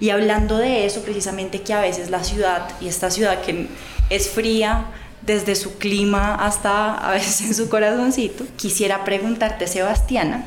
Y 0.00 0.10
hablando 0.10 0.56
de 0.56 0.86
eso, 0.86 1.02
precisamente 1.02 1.62
que 1.62 1.72
a 1.72 1.80
veces 1.80 2.10
la 2.10 2.22
ciudad, 2.22 2.68
y 2.80 2.88
esta 2.88 3.10
ciudad 3.10 3.42
que 3.42 3.68
es 4.10 4.28
fría, 4.28 4.86
desde 5.26 5.56
su 5.56 5.76
clima 5.78 6.36
hasta 6.36 6.94
a 6.94 7.12
veces 7.12 7.40
en 7.42 7.54
su 7.54 7.68
corazoncito. 7.68 8.44
Quisiera 8.56 9.04
preguntarte, 9.04 9.66
Sebastiana, 9.66 10.46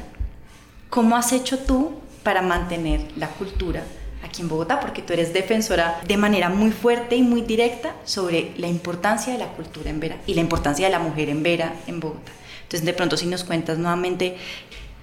¿cómo 0.90 1.16
has 1.16 1.34
hecho 1.34 1.60
tú 1.60 1.92
para 2.24 2.42
mantener 2.42 3.02
la 3.18 3.28
cultura 3.28 3.84
aquí 4.24 4.42
en 4.42 4.48
Bogotá? 4.48 4.80
Porque 4.80 5.02
tú 5.02 5.14
eres 5.14 5.34
defensora 5.34 6.00
de 6.08 6.18
manera 6.18 6.50
muy 6.50 6.72
fuerte 6.72 7.18
y 7.18 7.22
muy 7.22 7.42
directa 7.42 7.94
sobre 8.06 8.54
la 8.58 8.68
importancia 8.68 9.34
de 9.34 9.40
la 9.40 9.50
cultura 9.50 9.90
en 9.90 10.00
Vera 10.00 10.18
y 10.26 10.34
la 10.34 10.42
importancia 10.42 10.86
de 10.86 10.92
la 10.92 11.00
mujer 11.00 11.30
en 11.30 11.44
Vera 11.44 11.74
en 11.86 12.00
Bogotá. 12.00 12.32
Entonces, 12.64 12.86
de 12.86 12.94
pronto, 12.94 13.18
si 13.18 13.26
nos 13.26 13.44
cuentas 13.44 13.78
nuevamente, 13.78 14.38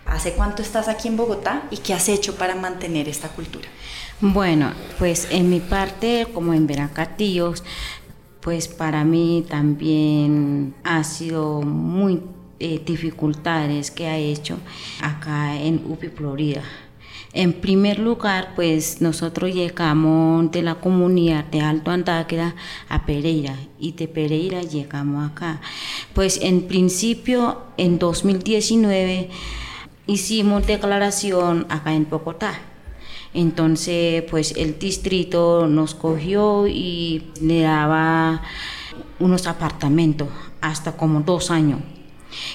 ¿hace 0.06 0.32
cuánto 0.32 0.62
estás 0.62 0.88
aquí 0.88 1.08
en 1.08 1.16
Bogotá 1.16 1.64
y 1.70 1.78
qué 1.78 1.94
has 1.94 2.08
hecho 2.08 2.36
para 2.36 2.54
mantener 2.54 3.08
esta 3.08 3.28
cultura? 3.28 3.68
Bueno, 4.20 4.72
pues 4.98 5.28
en 5.30 5.50
mi 5.50 5.60
parte, 5.60 6.26
como 6.32 6.54
en 6.54 6.66
Veracatíos, 6.66 7.62
pues 8.40 8.68
para 8.68 9.04
mí 9.04 9.44
también 9.48 10.74
ha 10.84 11.04
sido 11.04 11.62
muy 11.62 12.22
eh, 12.58 12.80
dificultades 12.84 13.90
que 13.90 14.06
ha 14.06 14.16
hecho 14.16 14.58
acá 15.02 15.60
en 15.60 15.82
UPI 15.84 16.08
Florida. 16.08 16.62
En 17.34 17.52
primer 17.52 17.98
lugar, 17.98 18.54
pues 18.56 19.02
nosotros 19.02 19.54
llegamos 19.54 20.50
de 20.52 20.62
la 20.62 20.76
comunidad 20.76 21.44
de 21.44 21.60
Alto 21.60 21.90
Andáqueda 21.90 22.54
a 22.88 23.04
Pereira 23.04 23.54
y 23.78 23.92
de 23.92 24.08
Pereira 24.08 24.62
llegamos 24.62 25.30
acá. 25.30 25.60
Pues 26.14 26.38
en 26.40 26.62
principio, 26.62 27.60
en 27.76 27.98
2019, 27.98 29.28
hicimos 30.06 30.66
declaración 30.66 31.66
acá 31.68 31.94
en 31.94 32.08
Bogotá 32.08 32.58
entonces, 33.36 34.22
pues 34.30 34.54
el 34.56 34.78
distrito 34.78 35.66
nos 35.66 35.94
cogió 35.94 36.66
y 36.66 37.32
le 37.42 37.60
daba 37.60 38.40
unos 39.18 39.46
apartamentos 39.46 40.28
hasta 40.62 40.92
como 40.92 41.20
dos 41.20 41.50
años. 41.50 41.80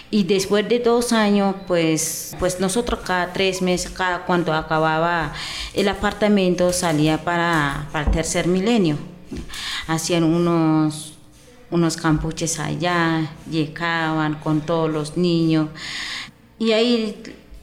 Y 0.10 0.24
después 0.24 0.67
de 0.67 0.79
dos 0.79 1.13
años, 1.13 1.55
pues, 1.67 2.36
pues 2.39 2.60
nosotros 2.60 3.01
cada 3.05 3.31
tres 3.31 3.62
meses, 3.62 3.91
cada 3.91 4.25
cuando 4.25 4.53
acababa 4.53 5.34
el 5.75 5.88
apartamento, 5.88 6.74
salía 6.74 7.24
para, 7.24 7.88
para 7.91 8.05
el 8.05 8.12
tercer 8.12 8.48
milenio. 8.48 8.98
Hacían 9.86 10.24
unos, 10.24 11.13
unos 11.70 11.96
campuches 11.96 12.60
allá, 12.60 13.31
llegaban 13.50 14.34
con 14.39 14.62
todos 14.62 14.91
los 14.91 15.15
niños 15.15 15.67
y 16.58 16.74
ahí 16.74 17.15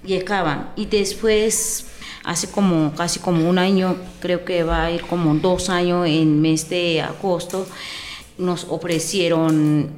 llegaban. 0.08 0.72
Y 0.74 0.86
después 0.86 1.86
hace 2.24 2.50
como 2.50 2.92
casi 2.94 3.20
como 3.20 3.48
un 3.48 3.58
año, 3.58 3.96
creo 4.20 4.44
que 4.44 4.64
va 4.64 4.86
a 4.86 4.90
ir 4.90 5.02
como 5.02 5.34
dos 5.34 5.70
años 5.70 6.06
en 6.06 6.40
mes 6.40 6.68
de 6.68 7.00
agosto, 7.00 7.66
nos 8.36 8.64
ofrecieron 8.64 9.90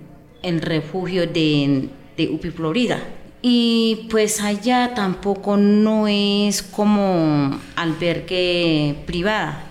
el 0.43 0.61
refugio 0.61 1.26
de, 1.26 1.88
de 2.17 2.29
UPI 2.29 2.50
Florida. 2.50 3.02
Y 3.43 4.07
pues 4.11 4.43
allá 4.43 4.93
tampoco 4.95 5.57
no 5.57 6.07
es 6.07 6.62
como 6.62 7.59
albergue 7.75 8.97
privada, 9.07 9.64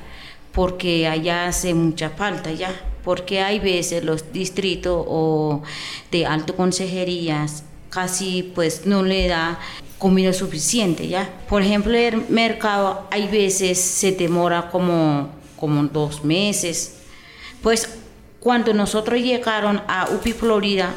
porque 0.52 1.08
allá 1.08 1.48
hace 1.48 1.76
mucha 1.76 2.10
falta 2.10 2.52
ya, 2.52 2.74
porque 3.04 3.42
hay 3.42 3.60
veces 3.60 4.04
los 4.04 4.34
distritos 4.34 5.06
o 5.08 5.62
de 6.12 6.26
alto 6.26 6.56
consejerías 6.56 7.64
casi 7.90 8.52
pues 8.56 8.86
no 8.86 9.04
le 9.04 9.28
da 9.28 9.60
comida 10.00 10.34
suficiente, 10.34 11.08
¿ya? 11.08 11.30
Por 11.48 11.62
ejemplo, 11.62 11.94
el 11.94 12.28
mercado 12.30 13.08
hay 13.12 13.28
veces 13.28 13.80
se 13.80 14.14
demora 14.14 14.72
como, 14.72 15.30
como 15.58 15.84
dos 15.84 16.24
meses. 16.24 16.96
Pues 17.62 18.00
cuando 18.40 18.74
nosotros 18.74 19.20
llegaron 19.20 19.84
a 19.88 20.08
UPI 20.10 20.34
Florida, 20.34 20.94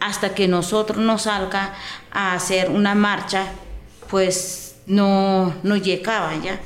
hasta 0.00 0.34
que 0.34 0.48
nosotros 0.48 0.98
nos 0.98 1.22
salga 1.22 1.74
a 2.10 2.34
hacer 2.34 2.68
una 2.68 2.94
marcha, 2.94 3.46
pues 4.10 4.76
no, 4.86 5.54
no 5.62 5.76
llegaba, 5.76 6.34
¿ya? 6.42 6.60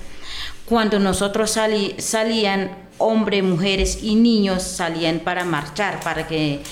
Cuando 0.64 0.98
nosotros 0.98 1.56
salían, 1.98 2.70
hombres, 2.98 3.42
mujeres 3.42 3.98
y 4.02 4.14
niños 4.14 4.62
salían 4.62 5.20
para 5.20 5.44
marchar, 5.44 6.00
para 6.00 6.26
que 6.26 6.62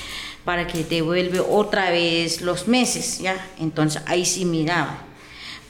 para 0.49 0.67
que 0.67 0.83
devuelve 0.83 1.41
otra 1.41 1.91
vez 1.91 2.41
los 2.41 2.69
meses, 2.69 3.19
¿ya? 3.19 3.37
Entonces 3.59 4.01
ahí 4.07 4.25
sí 4.25 4.47
miraba. 4.47 4.97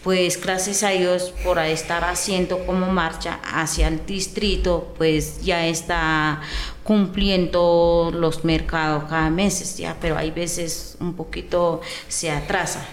Pues 0.04 0.40
gracias 0.40 0.84
a 0.84 0.90
Dios 0.90 1.34
por 1.42 1.58
estar 1.58 2.04
haciendo 2.04 2.64
como 2.64 2.86
marcha 2.86 3.40
hacia 3.42 3.88
el 3.88 4.06
distrito, 4.06 4.94
pues 4.96 5.42
ya 5.42 5.66
está 5.66 6.42
cumpliendo 6.84 8.12
los 8.14 8.44
mercados 8.44 9.10
cada 9.10 9.30
mes, 9.30 9.76
¿ya? 9.76 9.96
Pero 10.00 10.16
hay 10.16 10.30
veces 10.30 10.96
un 11.00 11.14
poquito 11.14 11.80
se 12.06 12.30
atrasa. 12.30 12.86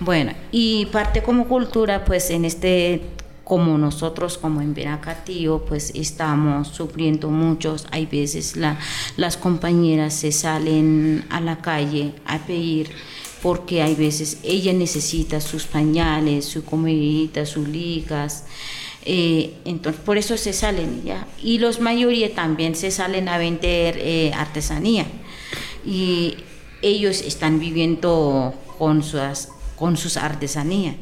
Bueno, 0.00 0.32
y 0.50 0.86
parte 0.86 1.22
como 1.22 1.46
cultura, 1.46 2.04
pues 2.04 2.30
en 2.30 2.44
este 2.44 3.00
como 3.50 3.76
nosotros 3.78 4.38
como 4.38 4.60
en 4.60 4.74
Veracatío 4.74 5.64
pues 5.66 5.90
estamos 5.96 6.68
sufriendo 6.68 7.30
muchos, 7.30 7.88
hay 7.90 8.06
veces 8.06 8.54
la, 8.54 8.78
las 9.16 9.36
compañeras 9.36 10.14
se 10.14 10.30
salen 10.30 11.24
a 11.30 11.40
la 11.40 11.58
calle 11.58 12.12
a 12.26 12.38
pedir 12.46 12.90
porque 13.42 13.82
hay 13.82 13.96
veces 13.96 14.38
ella 14.44 14.72
necesita 14.72 15.40
sus 15.40 15.64
pañales, 15.64 16.44
su 16.44 16.64
comidita, 16.64 17.44
sus 17.44 17.66
ligas, 17.66 18.44
eh, 19.04 19.54
entonces 19.64 20.00
por 20.00 20.16
eso 20.16 20.36
se 20.36 20.52
salen 20.52 21.02
ya. 21.02 21.26
Y 21.42 21.58
los 21.58 21.80
mayoría 21.80 22.32
también 22.32 22.76
se 22.76 22.92
salen 22.92 23.28
a 23.28 23.36
vender 23.36 23.96
eh, 23.98 24.30
artesanía. 24.32 25.06
Y 25.84 26.36
ellos 26.82 27.20
están 27.22 27.58
viviendo 27.58 28.54
con 28.78 29.02
sus, 29.02 29.48
con 29.74 29.96
sus 29.96 30.16
artesanías 30.16 30.94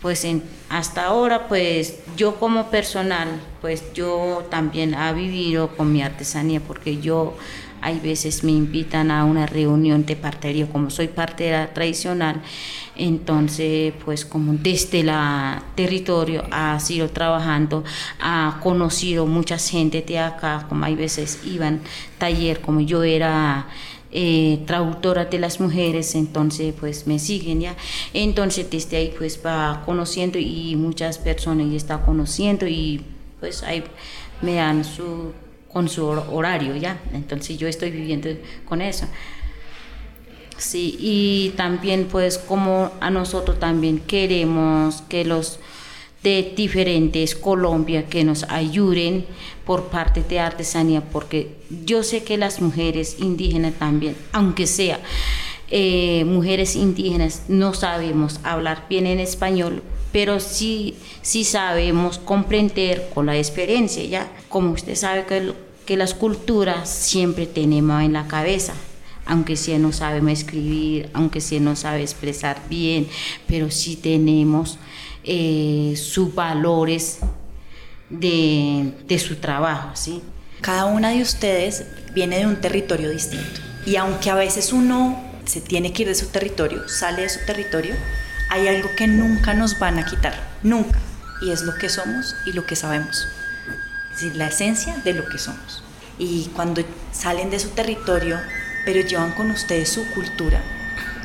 pues 0.00 0.24
en, 0.24 0.42
hasta 0.68 1.06
ahora 1.06 1.48
pues 1.48 2.00
yo 2.16 2.36
como 2.36 2.70
personal 2.70 3.28
pues 3.60 3.92
yo 3.94 4.46
también 4.50 4.94
ha 4.94 5.12
vivido 5.12 5.76
con 5.76 5.92
mi 5.92 6.02
artesanía 6.02 6.60
porque 6.60 7.00
yo 7.00 7.34
hay 7.80 8.00
veces 8.00 8.42
me 8.42 8.52
invitan 8.52 9.10
a 9.10 9.24
una 9.24 9.46
reunión 9.46 10.06
de 10.06 10.16
partería, 10.16 10.66
como 10.66 10.90
soy 10.90 11.08
partera 11.08 11.72
tradicional, 11.72 12.42
entonces 12.96 13.92
pues 14.04 14.24
como 14.24 14.54
desde 14.54 15.00
el 15.00 15.12
territorio 15.74 16.44
ha 16.50 16.78
sido 16.80 17.08
trabajando, 17.10 17.84
ha 18.20 18.58
conocido 18.62 19.26
mucha 19.26 19.58
gente 19.58 20.02
de 20.02 20.18
acá, 20.18 20.66
como 20.68 20.84
hay 20.84 20.96
veces 20.96 21.40
iban 21.44 21.80
taller, 22.18 22.60
como 22.60 22.80
yo 22.80 23.04
era 23.04 23.66
eh, 24.12 24.62
traductora 24.66 25.24
de 25.24 25.38
las 25.38 25.60
mujeres, 25.60 26.14
entonces 26.14 26.74
pues 26.78 27.06
me 27.06 27.18
siguen 27.18 27.60
ya. 27.60 27.76
Entonces 28.12 28.70
desde 28.70 28.96
ahí 28.96 29.14
pues 29.16 29.40
va 29.44 29.82
conociendo 29.84 30.38
y 30.38 30.76
muchas 30.76 31.18
personas 31.18 31.70
ya 31.70 31.76
está 31.76 32.02
conociendo 32.02 32.66
y 32.66 33.02
pues 33.40 33.62
ahí 33.62 33.84
me 34.42 34.54
dan 34.54 34.84
su 34.84 35.32
con 35.72 35.88
su 35.88 36.06
horario 36.06 36.74
ya. 36.76 36.98
Entonces 37.12 37.58
yo 37.58 37.68
estoy 37.68 37.90
viviendo 37.90 38.30
con 38.64 38.80
eso. 38.80 39.06
Sí, 40.56 40.96
y 40.98 41.52
también 41.56 42.08
pues 42.10 42.38
como 42.38 42.90
a 43.00 43.10
nosotros 43.10 43.60
también 43.60 43.98
queremos 43.98 45.02
que 45.02 45.24
los 45.26 45.58
de 46.26 46.52
diferentes 46.56 47.36
Colombia 47.36 48.08
que 48.08 48.24
nos 48.24 48.42
ayuden 48.48 49.24
por 49.64 49.84
parte 49.90 50.24
de 50.24 50.40
artesanía, 50.40 51.00
porque 51.00 51.54
yo 51.84 52.02
sé 52.02 52.24
que 52.24 52.36
las 52.36 52.60
mujeres 52.60 53.18
indígenas 53.20 53.74
también, 53.74 54.16
aunque 54.32 54.66
sea 54.66 54.98
eh, 55.70 56.24
mujeres 56.26 56.74
indígenas, 56.74 57.44
no 57.46 57.74
sabemos 57.74 58.40
hablar 58.42 58.86
bien 58.90 59.06
en 59.06 59.20
español, 59.20 59.84
pero 60.10 60.40
sí, 60.40 60.96
sí 61.22 61.44
sabemos 61.44 62.18
comprender 62.18 63.08
con 63.14 63.26
la 63.26 63.36
experiencia, 63.36 64.02
¿ya? 64.02 64.28
Como 64.48 64.72
usted 64.72 64.96
sabe 64.96 65.26
que 65.26 65.52
que 65.86 65.96
las 65.96 66.14
culturas 66.14 66.90
siempre 66.90 67.46
tenemos 67.46 68.02
en 68.02 68.14
la 68.14 68.26
cabeza, 68.26 68.74
aunque 69.26 69.54
si 69.54 69.78
no 69.78 69.92
sabemos 69.92 70.32
escribir, 70.32 71.08
aunque 71.12 71.40
si 71.40 71.60
no 71.60 71.76
sabe 71.76 72.02
expresar 72.02 72.60
bien, 72.68 73.06
pero 73.46 73.70
sí 73.70 73.94
tenemos 73.94 74.80
eh, 75.26 75.94
sus 75.96 76.34
valores 76.34 77.18
de, 78.08 78.92
de 79.06 79.18
su 79.18 79.36
trabajo, 79.36 79.90
¿sí? 79.94 80.22
Cada 80.60 80.86
una 80.86 81.10
de 81.10 81.22
ustedes 81.22 81.84
viene 82.14 82.38
de 82.38 82.46
un 82.46 82.56
territorio 82.56 83.10
distinto 83.10 83.60
y 83.84 83.96
aunque 83.96 84.30
a 84.30 84.34
veces 84.34 84.72
uno 84.72 85.22
se 85.44 85.60
tiene 85.60 85.92
que 85.92 86.02
ir 86.02 86.08
de 86.08 86.14
su 86.14 86.26
territorio, 86.28 86.88
sale 86.88 87.22
de 87.22 87.28
su 87.28 87.44
territorio, 87.44 87.94
hay 88.50 88.68
algo 88.68 88.88
que 88.96 89.06
nunca 89.06 89.54
nos 89.54 89.78
van 89.78 89.98
a 89.98 90.04
quitar, 90.06 90.34
nunca, 90.62 90.98
y 91.42 91.50
es 91.50 91.62
lo 91.62 91.74
que 91.74 91.88
somos 91.88 92.34
y 92.46 92.52
lo 92.52 92.64
que 92.64 92.76
sabemos 92.76 93.26
es 94.16 94.22
decir, 94.22 94.36
la 94.36 94.48
esencia 94.48 94.96
de 95.04 95.12
lo 95.12 95.28
que 95.28 95.36
somos. 95.36 95.82
Y 96.18 96.46
cuando 96.54 96.82
salen 97.12 97.50
de 97.50 97.58
su 97.58 97.68
territorio, 97.70 98.40
pero 98.86 99.06
llevan 99.06 99.32
con 99.32 99.50
ustedes 99.50 99.90
su 99.90 100.06
cultura, 100.12 100.62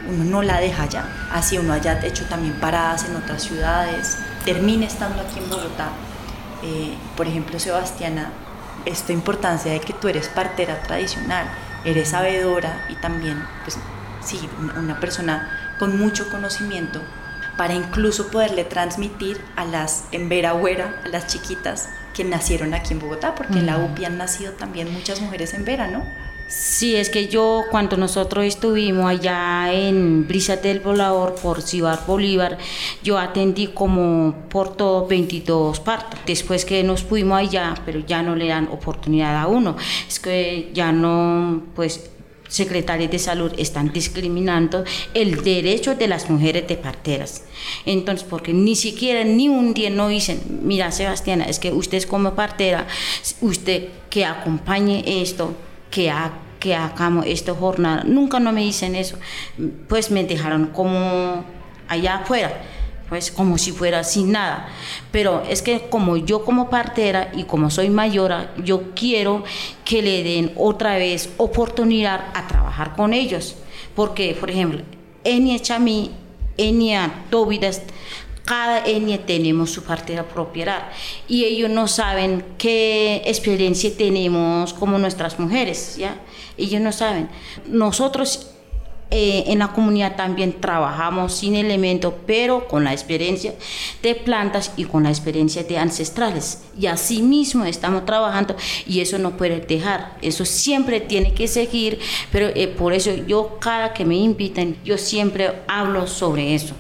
uno 0.10 0.24
no 0.24 0.42
la 0.42 0.60
deja 0.60 0.86
ya. 0.88 1.06
Así 1.32 1.58
uno 1.58 1.74
haya 1.74 2.00
hecho 2.06 2.26
también 2.26 2.54
paradas 2.60 3.06
en 3.06 3.16
otras 3.16 3.44
ciudades, 3.44 4.18
termine 4.46 4.86
estando 4.86 5.22
aquí 5.22 5.40
en 5.40 5.50
Bogotá. 5.50 5.90
Eh, 6.64 6.96
por 7.18 7.28
ejemplo, 7.28 7.60
Sebastiana, 7.60 8.32
esta 8.86 9.14
importancia 9.14 9.72
de 9.72 9.80
que 9.80 9.94
tú 9.94 10.08
eres 10.08 10.28
partera 10.28 10.82
tradicional, 10.82 11.48
eres 11.86 12.10
sabedora 12.10 12.86
y 12.90 12.96
también, 12.96 13.44
pues 13.64 13.78
sí, 14.24 14.40
una 14.78 15.00
persona 15.00 15.76
con 15.80 15.98
mucho 15.98 16.30
conocimiento 16.30 17.02
para 17.58 17.74
incluso 17.74 18.28
poderle 18.28 18.64
transmitir 18.64 19.40
a 19.56 19.66
las 19.66 20.06
en 20.12 20.30
Vera 20.30 20.52
a 20.52 21.08
las 21.08 21.28
chiquitas, 21.28 21.90
que 22.14 22.24
nacieron 22.24 22.74
aquí 22.74 22.94
en 22.94 23.00
Bogotá, 23.00 23.36
porque 23.36 23.60
en 23.60 23.66
la 23.66 23.78
UPI 23.78 24.06
han 24.06 24.18
nacido 24.18 24.54
también 24.54 24.92
muchas 24.92 25.22
mujeres 25.22 25.54
en 25.54 25.66
Vera, 25.66 25.88
¿no? 25.88 26.06
Sí, 26.54 26.98
es 26.98 27.10
que 27.10 27.30
yo 27.30 27.64
cuando 27.72 27.96
nosotros 27.96 28.44
estuvimos 28.44 29.06
allá 29.10 29.72
en 29.72 30.28
Brisa 30.28 30.58
del 30.58 30.82
Volador 30.82 31.36
por 31.36 31.62
Ciudad 31.62 32.06
Bolívar, 32.06 32.58
yo 33.02 33.18
atendí 33.18 33.68
como 33.68 34.36
por 34.50 34.76
todo 34.76 35.08
22 35.08 35.80
partos. 35.80 36.20
Después 36.26 36.66
que 36.66 36.84
nos 36.84 37.04
fuimos 37.04 37.40
allá, 37.40 37.74
pero 37.86 38.00
ya 38.00 38.22
no 38.22 38.36
le 38.36 38.50
dan 38.50 38.68
oportunidad 38.68 39.38
a 39.38 39.48
uno. 39.48 39.78
Es 40.06 40.20
que 40.20 40.72
ya 40.74 40.92
no, 40.92 41.64
pues 41.74 42.10
secretarios 42.50 43.10
de 43.10 43.20
salud 43.20 43.54
están 43.58 43.94
discriminando 43.94 44.84
el 45.14 45.42
derecho 45.46 45.96
de 45.96 46.10
las 46.10 46.30
mujeres 46.30 46.68
de 46.68 46.76
parteras. 46.76 47.46
Entonces, 47.86 48.28
porque 48.30 48.52
ni 48.52 48.76
siquiera 48.76 49.24
ni 49.24 49.48
un 49.48 49.74
día 49.74 49.90
no 49.90 50.10
dicen, 50.10 50.42
mira 50.64 50.92
Sebastiana, 50.92 51.46
es 51.46 51.60
que 51.60 51.72
usted 51.72 51.98
es 51.98 52.06
como 52.06 52.36
partera, 52.36 52.88
usted 53.40 53.88
que 54.10 54.26
acompañe 54.26 55.22
esto, 55.22 55.56
que 55.92 56.12
que 56.60 56.76
hagamos 56.76 57.26
esta 57.26 57.54
jornada. 57.54 58.04
Nunca 58.04 58.40
no 58.40 58.52
me 58.52 58.62
dicen 58.62 58.96
eso. 58.96 59.18
Pues 59.88 60.12
me 60.12 60.24
dejaron 60.24 60.68
como 60.68 61.44
allá 61.88 62.18
afuera 62.18 62.62
pues 63.12 63.30
como 63.30 63.58
si 63.58 63.74
fuera 63.74 64.06
sin 64.06 64.32
nada. 64.32 64.70
Pero 65.12 65.44
es 65.50 65.62
que 65.62 65.90
como 65.90 66.16
yo 66.16 66.46
como 66.46 66.70
partera 66.70 67.30
y 67.36 67.44
como 67.44 67.70
soy 67.70 67.90
mayora, 67.90 68.54
yo 68.64 68.94
quiero 68.96 69.44
que 69.84 70.02
le 70.02 70.24
den 70.24 70.54
otra 70.56 70.96
vez 70.96 71.30
oportunidad 71.36 72.28
a 72.34 72.48
trabajar 72.48 72.96
con 72.96 73.14
ellos. 73.14 73.58
Porque, 73.98 74.34
por 74.40 74.50
ejemplo, 74.50 74.80
Enia 75.26 75.60
Chamí, 75.60 76.12
Enia 76.56 77.26
Tobidas, 77.30 77.82
cada 78.46 78.86
etnia 78.86 79.26
tenemos 79.26 79.70
su 79.72 79.84
partera 79.84 80.28
propiedad 80.28 80.90
y 81.28 81.46
ellos 81.46 81.70
no 81.70 81.88
saben 81.88 82.44
qué 82.58 83.22
experiencia 83.26 83.92
tenemos 83.96 84.74
como 84.74 84.98
nuestras 84.98 85.40
mujeres, 85.40 85.96
¿ya? 85.98 86.16
Ellos 86.58 86.82
no 86.82 86.92
saben. 86.92 87.30
Nosotros 87.68 88.52
eh, 89.14 89.44
en 89.48 89.60
la 89.60 89.74
comunidad 89.74 90.16
también 90.16 90.62
trabajamos 90.62 91.34
sin 91.34 91.56
elementos, 91.56 92.14
pero 92.26 92.70
con 92.70 92.86
la 92.86 92.94
experiencia 92.94 93.54
de 94.02 94.16
plantas 94.16 94.72
y 94.78 94.86
con 94.86 95.04
la 95.04 95.10
experiencia 95.10 95.64
de 95.64 95.78
ancestrales. 95.78 96.64
Y 96.80 96.86
así 96.86 97.22
mismo 97.22 97.66
estamos 97.66 98.06
trabajando 98.06 98.56
y 98.88 99.02
eso 99.02 99.18
no 99.18 99.36
puede 99.36 99.60
dejar, 99.60 100.18
eso 100.22 100.46
siempre 100.46 101.02
tiene 101.02 101.34
que 101.34 101.50
seguir, 101.50 102.00
pero 102.32 102.48
eh, 102.56 102.70
por 102.70 102.94
eso 102.94 103.14
yo 103.14 103.58
cada 103.60 103.92
que 103.94 104.06
me 104.06 104.16
invitan, 104.16 104.78
yo 104.86 104.98
siempre 104.98 105.62
hablo 105.68 106.08
sobre 106.08 106.56
eso. 106.56 106.74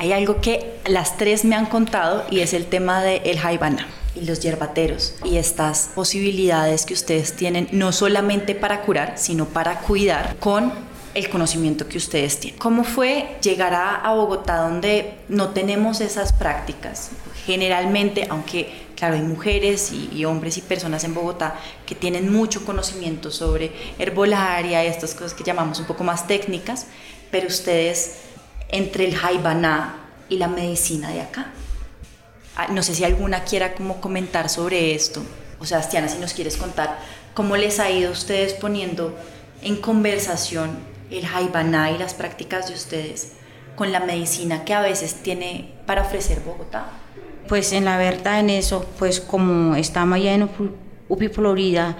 Hay 0.00 0.14
algo 0.14 0.40
que 0.40 0.78
las 0.86 1.18
tres 1.18 1.44
me 1.44 1.54
han 1.54 1.66
contado 1.66 2.24
y 2.30 2.40
es 2.40 2.54
el 2.54 2.64
tema 2.64 3.02
del 3.02 3.20
el 3.22 3.38
jaibana 3.38 3.86
y 4.14 4.24
los 4.24 4.40
yerbateros 4.40 5.16
y 5.26 5.36
estas 5.36 5.90
posibilidades 5.94 6.86
que 6.86 6.94
ustedes 6.94 7.36
tienen 7.36 7.68
no 7.72 7.92
solamente 7.92 8.54
para 8.54 8.80
curar, 8.80 9.18
sino 9.18 9.44
para 9.44 9.80
cuidar 9.80 10.36
con 10.40 10.72
el 11.12 11.28
conocimiento 11.28 11.86
que 11.86 11.98
ustedes 11.98 12.40
tienen. 12.40 12.58
¿Cómo 12.58 12.82
fue 12.82 13.36
llegar 13.42 13.74
a, 13.74 14.10
Bogotá 14.14 14.56
donde 14.56 15.18
no 15.28 15.50
tenemos 15.50 16.00
esas 16.00 16.32
prácticas? 16.32 17.10
Generalmente, 17.44 18.26
aunque 18.30 18.72
claro, 18.96 19.16
hay 19.16 19.22
mujeres 19.22 19.92
y, 19.92 20.24
hombres 20.24 20.56
y 20.56 20.62
personas 20.62 21.04
en 21.04 21.12
Bogotá 21.12 21.60
que 21.84 21.94
tienen 21.94 22.32
mucho 22.32 22.64
conocimiento 22.64 23.30
sobre 23.30 23.70
herbolaria 23.98 24.82
y 24.82 24.86
estas 24.86 25.12
cosas 25.12 25.34
que 25.34 25.44
llamamos 25.44 25.78
un 25.78 25.84
poco 25.84 26.04
más 26.04 26.26
técnicas, 26.26 26.86
pero 27.30 27.48
ustedes 27.48 28.29
entre 28.72 29.04
el 29.06 29.16
jaibaná 29.16 29.96
y 30.28 30.38
la 30.38 30.48
medicina 30.48 31.10
de 31.10 31.20
acá. 31.20 31.52
Ah, 32.56 32.68
no 32.68 32.82
sé 32.82 32.94
si 32.94 33.04
alguna 33.04 33.44
quiera 33.44 33.74
como 33.74 34.00
comentar 34.00 34.48
sobre 34.48 34.94
esto. 34.94 35.22
O 35.58 35.66
sea, 35.66 35.78
Astiana, 35.78 36.08
si 36.08 36.18
nos 36.18 36.34
quieres 36.34 36.56
contar 36.56 36.98
cómo 37.34 37.56
les 37.56 37.80
ha 37.80 37.90
ido 37.90 38.12
ustedes 38.12 38.54
poniendo 38.54 39.16
en 39.62 39.76
conversación 39.76 40.78
el 41.10 41.26
jaibaná 41.26 41.90
y 41.90 41.98
las 41.98 42.14
prácticas 42.14 42.68
de 42.68 42.74
ustedes 42.74 43.32
con 43.76 43.92
la 43.92 44.00
medicina 44.00 44.64
que 44.64 44.74
a 44.74 44.80
veces 44.80 45.14
tiene 45.22 45.72
para 45.86 46.02
ofrecer 46.02 46.40
Bogotá? 46.40 46.86
Pues 47.48 47.72
en 47.72 47.84
la 47.84 47.98
verdad 47.98 48.40
en 48.40 48.50
eso, 48.50 48.86
pues 48.98 49.20
como 49.20 49.74
estamos 49.74 50.16
allá 50.16 50.34
en 50.34 50.48
UPI 51.08 51.28
Florida, 51.28 51.96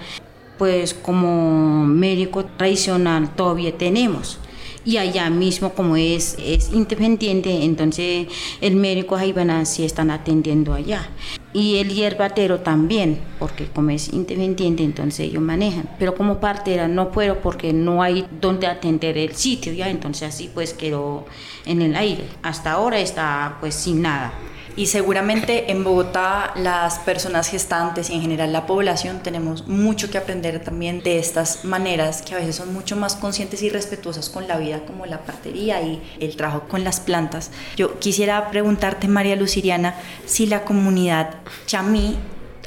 pues 0.57 0.93
como 0.93 1.85
médico 1.85 2.45
tradicional 2.45 3.33
todavía 3.35 3.77
tenemos 3.77 4.39
y 4.83 4.97
allá 4.97 5.29
mismo 5.29 5.73
como 5.73 5.95
es, 5.95 6.37
es 6.43 6.71
independiente, 6.73 7.63
entonces 7.63 8.27
el 8.61 8.75
médico 8.75 9.15
Jaibana 9.15 9.65
sí 9.65 9.83
están 9.83 10.11
atendiendo 10.11 10.73
allá. 10.73 11.09
Y 11.53 11.77
el 11.77 11.89
hierbatero 11.89 12.61
también, 12.61 13.19
porque 13.37 13.65
como 13.65 13.89
es 13.89 14.13
independiente, 14.13 14.83
entonces 14.83 15.27
ellos 15.27 15.43
manejan. 15.43 15.89
Pero 15.99 16.15
como 16.15 16.39
partera 16.39 16.87
no 16.87 17.11
puedo 17.11 17.41
porque 17.41 17.73
no 17.73 18.01
hay 18.01 18.25
donde 18.39 18.67
atender 18.67 19.17
el 19.17 19.35
sitio, 19.35 19.73
ya 19.73 19.89
entonces 19.89 20.29
así 20.29 20.49
pues 20.53 20.73
quedó 20.73 21.25
en 21.65 21.81
el 21.81 21.95
aire. 21.95 22.23
Hasta 22.41 22.71
ahora 22.71 22.99
está 22.99 23.57
pues 23.59 23.75
sin 23.75 24.01
nada. 24.01 24.33
Y 24.81 24.87
seguramente 24.87 25.69
en 25.69 25.83
Bogotá 25.83 26.53
las 26.55 26.97
personas 26.97 27.47
gestantes 27.47 28.09
y 28.09 28.15
en 28.15 28.21
general 28.21 28.51
la 28.51 28.65
población 28.65 29.21
tenemos 29.21 29.67
mucho 29.67 30.09
que 30.09 30.17
aprender 30.17 30.59
también 30.63 31.03
de 31.03 31.19
estas 31.19 31.65
maneras 31.65 32.23
que 32.23 32.33
a 32.33 32.39
veces 32.39 32.55
son 32.55 32.73
mucho 32.73 32.95
más 32.95 33.15
conscientes 33.15 33.61
y 33.61 33.69
respetuosas 33.69 34.31
con 34.31 34.47
la 34.47 34.57
vida 34.57 34.79
como 34.87 35.05
la 35.05 35.19
partería 35.19 35.83
y 35.83 36.01
el 36.19 36.35
trabajo 36.35 36.63
con 36.67 36.83
las 36.83 36.99
plantas. 36.99 37.51
Yo 37.75 37.99
quisiera 37.99 38.49
preguntarte, 38.49 39.07
María 39.07 39.35
Luciriana, 39.35 39.93
si 40.25 40.47
la 40.47 40.63
comunidad 40.63 41.35
chamí 41.67 42.17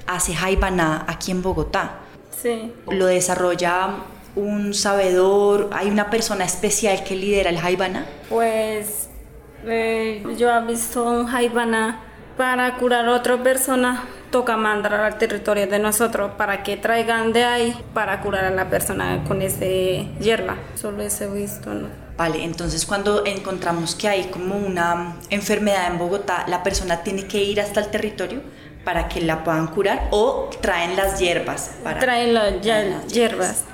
hace 0.07 0.37
jaibaná 0.37 1.07
aquí 1.09 1.33
en 1.33 1.43
Bogotá. 1.43 1.99
Sí. 2.41 2.71
Lo 2.87 3.07
desarrolla 3.07 3.89
un 4.37 4.73
sabedor, 4.73 5.69
hay 5.73 5.89
una 5.89 6.11
persona 6.11 6.45
especial 6.45 7.03
que 7.03 7.17
lidera 7.17 7.51
el 7.51 7.59
jaibaná. 7.59 8.07
Pues 8.29 9.09
eh, 9.67 10.23
yo 10.39 10.51
he 10.51 10.65
visto 10.67 11.05
un 11.05 11.27
jaibana 11.27 12.01
para 12.37 12.77
curar 12.77 13.07
a 13.07 13.13
otra 13.13 13.43
persona, 13.43 14.05
toca 14.31 14.57
mandar 14.57 14.95
al 14.95 15.19
territorio 15.19 15.67
de 15.67 15.79
nosotros 15.79 16.33
para 16.37 16.63
que 16.63 16.77
traigan 16.77 17.33
de 17.33 17.45
ahí 17.45 17.77
para 17.93 18.21
curar 18.21 18.45
a 18.45 18.51
la 18.51 18.69
persona 18.69 19.23
con 19.27 19.43
ese 19.43 20.09
hierba. 20.21 20.57
Solo 20.75 21.03
ese 21.03 21.25
he 21.25 21.29
visto, 21.29 21.73
¿no? 21.73 21.89
Vale, 22.17 22.45
entonces 22.45 22.87
cuando 22.87 23.27
encontramos 23.27 23.95
que 23.95 24.09
hay 24.09 24.25
como 24.25 24.57
una 24.57 25.17
enfermedad 25.31 25.89
en 25.91 25.99
Bogotá, 25.99 26.45
la 26.49 26.63
persona 26.63 27.03
tiene 27.03 27.27
que 27.27 27.43
ir 27.43 27.61
hasta 27.61 27.81
el 27.81 27.91
territorio 27.91 28.41
para 28.85 29.09
que 29.09 29.21
la 29.21 29.43
puedan 29.43 29.69
curar 29.69 30.09
o 30.11 30.51
traen 30.61 30.97
las 30.97 31.19
hierbas. 31.19 31.71
Para 31.83 32.01
traen 32.01 32.35
las 32.35 32.63
hierbas. 32.63 33.65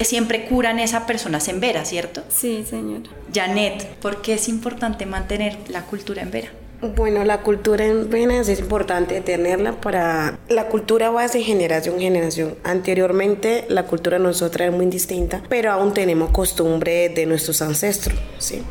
Siempre 0.00 0.46
curan 0.46 0.78
esa 0.78 1.06
persona 1.06 1.38
en 1.46 1.60
Vera, 1.60 1.84
¿cierto? 1.84 2.22
Sí, 2.28 2.64
señora. 2.68 3.10
Janet, 3.32 3.86
¿por 4.00 4.22
qué 4.22 4.34
es 4.34 4.48
importante 4.48 5.06
mantener 5.06 5.58
la 5.68 5.82
cultura 5.82 6.22
en 6.22 6.30
Vera? 6.30 6.48
Bueno, 6.82 7.24
la 7.24 7.42
cultura 7.42 7.84
en 7.84 8.08
Venas 8.08 8.48
es 8.48 8.58
importante 8.58 9.20
tenerla 9.20 9.72
para... 9.82 10.38
La 10.48 10.68
cultura 10.68 11.10
va 11.10 11.28
de 11.28 11.42
generación 11.42 11.96
en 11.96 12.00
generación. 12.00 12.54
Anteriormente 12.64 13.66
la 13.68 13.84
cultura 13.84 14.18
nosotros 14.18 14.62
era 14.62 14.74
muy 14.74 14.86
distinta, 14.86 15.42
pero 15.50 15.72
aún 15.72 15.92
tenemos 15.92 16.30
costumbre 16.30 17.10
de 17.10 17.26
nuestros 17.26 17.60
ancestros, 17.60 18.18
¿sí? 18.38 18.62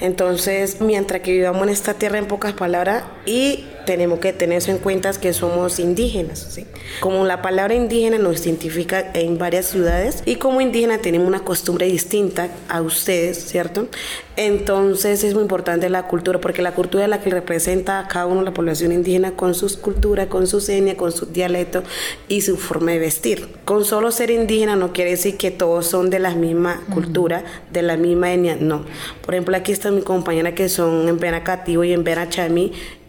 Entonces, 0.00 0.80
mientras 0.80 1.20
que 1.20 1.32
vivamos 1.32 1.62
en 1.64 1.68
esta 1.68 1.92
tierra, 1.92 2.16
en 2.16 2.26
pocas 2.26 2.54
palabras, 2.54 3.04
y 3.26 3.66
tenemos 3.88 4.18
que 4.18 4.34
tener 4.34 4.58
eso 4.58 4.70
en 4.70 4.76
cuenta 4.76 5.10
que 5.12 5.32
somos 5.32 5.78
indígenas. 5.78 6.46
¿sí? 6.50 6.66
Como 7.00 7.24
la 7.24 7.40
palabra 7.40 7.74
indígena 7.74 8.18
nos 8.18 8.44
identifica 8.44 9.12
en 9.14 9.38
varias 9.38 9.64
ciudades 9.64 10.22
y 10.26 10.34
como 10.34 10.60
indígena 10.60 10.98
tenemos 10.98 11.26
una 11.26 11.40
costumbre 11.40 11.86
distinta 11.86 12.50
a 12.68 12.82
ustedes, 12.82 13.42
¿cierto? 13.46 13.88
Entonces 14.36 15.24
es 15.24 15.32
muy 15.32 15.42
importante 15.42 15.88
la 15.88 16.06
cultura 16.06 16.38
porque 16.38 16.60
la 16.60 16.74
cultura 16.74 17.04
es 17.04 17.08
la 17.10 17.22
que 17.22 17.30
representa 17.30 17.98
a 17.98 18.08
cada 18.08 18.26
uno 18.26 18.42
la 18.42 18.52
población 18.52 18.92
indígena 18.92 19.30
con 19.32 19.54
sus 19.54 19.78
culturas, 19.78 20.26
con 20.26 20.46
su 20.46 20.60
seña, 20.60 20.94
con 20.94 21.10
su 21.10 21.24
dialecto 21.24 21.82
y 22.28 22.42
su 22.42 22.58
forma 22.58 22.92
de 22.92 22.98
vestir. 22.98 23.48
Con 23.64 23.86
solo 23.86 24.10
ser 24.10 24.30
indígena 24.30 24.76
no 24.76 24.92
quiere 24.92 25.12
decir 25.12 25.38
que 25.38 25.50
todos 25.50 25.86
son 25.86 26.10
de 26.10 26.18
la 26.18 26.34
misma 26.34 26.82
cultura, 26.92 27.42
de 27.72 27.80
la 27.80 27.96
misma 27.96 28.34
etnia, 28.34 28.58
no. 28.60 28.84
Por 29.22 29.32
ejemplo, 29.32 29.56
aquí 29.56 29.72
está 29.72 29.90
mi 29.90 30.02
compañera 30.02 30.54
que 30.54 30.68
son 30.68 31.08
en 31.08 31.18
Pena 31.18 31.42
Cativo 31.42 31.84
y 31.84 31.94
en 31.94 32.04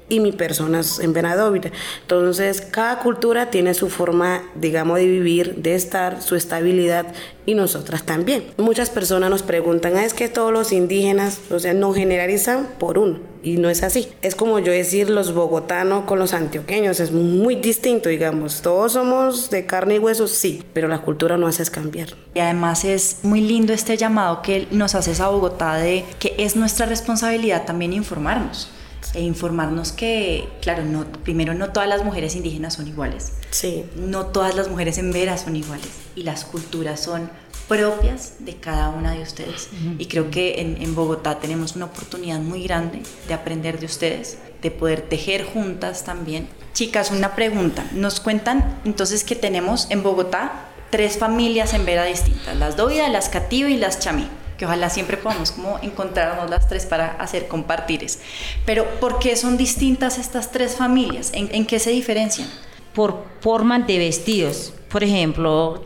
y 0.10 0.20
mi 0.20 0.32
persona 0.32 0.82
en 1.02 1.14
Benadóvira. 1.14 1.72
Entonces, 2.02 2.62
cada 2.62 3.00
cultura 3.00 3.52
tiene 3.52 3.74
su 3.74 3.90
forma, 3.90 4.44
digamos, 4.56 4.98
de 4.98 5.06
vivir, 5.06 5.56
de 5.56 5.76
estar, 5.76 6.22
su 6.22 6.36
estabilidad 6.36 7.08
y 7.46 7.56
nosotras 7.56 8.04
también. 8.04 8.44
Muchas 8.58 8.90
personas 8.90 9.30
nos 9.30 9.44
preguntan, 9.44 9.96
ah, 9.96 10.06
es 10.06 10.14
que 10.14 10.28
todos 10.28 10.52
los 10.52 10.72
indígenas, 10.72 11.40
o 11.50 11.60
sea, 11.60 11.74
no 11.74 11.94
generalizan 11.94 12.68
por 12.78 12.98
uno. 12.98 13.20
Y 13.42 13.56
no 13.56 13.70
es 13.70 13.84
así. 13.84 14.10
Es 14.22 14.36
como 14.36 14.60
yo 14.60 14.74
decir 14.74 15.10
los 15.10 15.34
bogotanos 15.34 16.04
con 16.04 16.20
los 16.20 16.34
antioqueños, 16.34 17.00
es 17.00 17.14
muy 17.14 17.56
distinto, 17.56 18.10
digamos. 18.10 18.62
Todos 18.62 18.94
somos 18.94 19.50
de 19.50 19.66
carne 19.66 19.96
y 19.96 20.00
hueso, 20.00 20.28
sí, 20.28 20.64
pero 20.74 20.90
la 20.90 21.00
cultura 21.00 21.38
no 21.38 21.48
hace 21.48 21.64
es 21.64 21.70
cambiar. 21.70 22.10
Y 22.34 22.40
además 22.40 22.84
es 22.84 23.20
muy 23.24 23.40
lindo 23.40 23.72
este 23.72 23.96
llamado 23.96 24.42
que 24.42 24.68
nos 24.72 24.94
haces 24.94 25.22
a 25.22 25.30
Bogotá 25.30 25.76
de 25.76 26.04
que 26.20 26.36
es 26.38 26.58
nuestra 26.58 26.86
responsabilidad 26.86 27.66
también 27.66 27.94
informarnos 27.94 28.70
e 29.14 29.22
informarnos 29.22 29.92
que, 29.92 30.48
claro, 30.62 30.86
no, 30.86 31.06
primero 31.24 31.54
no 31.54 31.72
todas 31.72 31.90
las 31.90 32.04
mujeres 32.04 32.36
indígenas 32.36 32.76
son 32.76 32.88
iguales. 32.88 33.34
Sí. 33.52 33.86
No 33.96 34.28
todas 34.28 34.56
las 34.56 34.70
mujeres 34.70 34.98
en 34.98 35.12
Vera 35.12 35.38
son 35.38 35.56
iguales 35.56 35.90
y 36.16 36.24
las 36.24 36.46
culturas 36.46 37.00
son 37.00 37.30
propias 37.68 38.34
de 38.40 38.56
cada 38.56 38.90
una 38.90 39.14
de 39.14 39.22
ustedes. 39.22 39.70
Y 40.00 40.08
creo 40.08 40.32
que 40.32 40.62
en, 40.62 40.82
en, 40.82 40.96
Bogotá 40.96 41.40
tenemos 41.40 41.76
una 41.76 41.86
oportunidad 41.86 42.40
muy 42.40 42.64
grande 42.64 43.04
de 43.28 43.34
aprender 43.34 43.80
de 43.80 43.86
ustedes, 43.86 44.40
de 44.62 44.72
poder 44.72 45.02
tejer 45.02 45.44
juntas 45.46 46.04
también. 46.04 46.48
Chicas, 46.74 47.12
una 47.12 47.36
pregunta. 47.36 47.86
Nos 47.94 48.20
cuentan 48.20 48.80
entonces 48.86 49.24
que 49.24 49.36
tenemos 49.36 49.88
en 49.92 50.02
Bogotá 50.02 50.66
tres 50.90 51.18
familias 51.18 51.74
en 51.74 51.86
Vera 51.86 52.06
distintas, 52.06 52.58
las 52.58 52.76
Dovida, 52.76 53.08
las 53.10 53.30
Cativo 53.30 53.70
y 53.70 53.78
las 53.78 54.00
Chamí 54.00 54.28
que 54.60 54.66
ojalá 54.66 54.90
siempre 54.90 55.16
podamos 55.16 55.52
como 55.52 55.80
encontrarnos 55.82 56.50
las 56.50 56.68
tres 56.68 56.86
para 56.86 57.14
hacer 57.14 57.48
compartires. 57.48 58.20
Pero 58.66 58.86
¿por 59.00 59.18
qué 59.18 59.38
son 59.38 59.56
distintas 59.56 60.18
estas 60.18 60.52
tres 60.52 60.76
familias? 60.76 61.32
¿En, 61.34 61.66
qué 61.66 61.80
se 61.80 61.92
diferencian? 61.92 62.50
Por 62.94 63.24
formas 63.40 63.88
de 63.88 63.98
vestidos. 63.98 64.74
Por 64.90 65.06
ejemplo, 65.06 65.86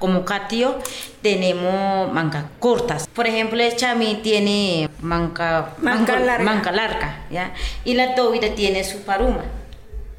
como 0.00 0.24
Catio 0.24 0.76
tenemos 1.22 2.12
manga 2.12 2.50
cortas. 2.58 3.06
Por 3.06 3.28
ejemplo, 3.28 3.62
el 3.62 3.76
chamí 3.76 4.16
tiene 4.16 4.90
manga, 5.00 5.76
manga, 5.78 6.18
larga. 6.18 6.44
Manga 6.44 6.72
larga 6.72 7.26
¿ya? 7.30 7.54
Y 7.84 7.94
la 7.94 8.16
tobira 8.16 8.52
tiene 8.56 8.82
su 8.82 9.02
paruma. 9.02 9.44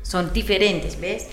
Son 0.03 0.31
diferentes, 0.31 0.97
¿ves? 1.01 1.27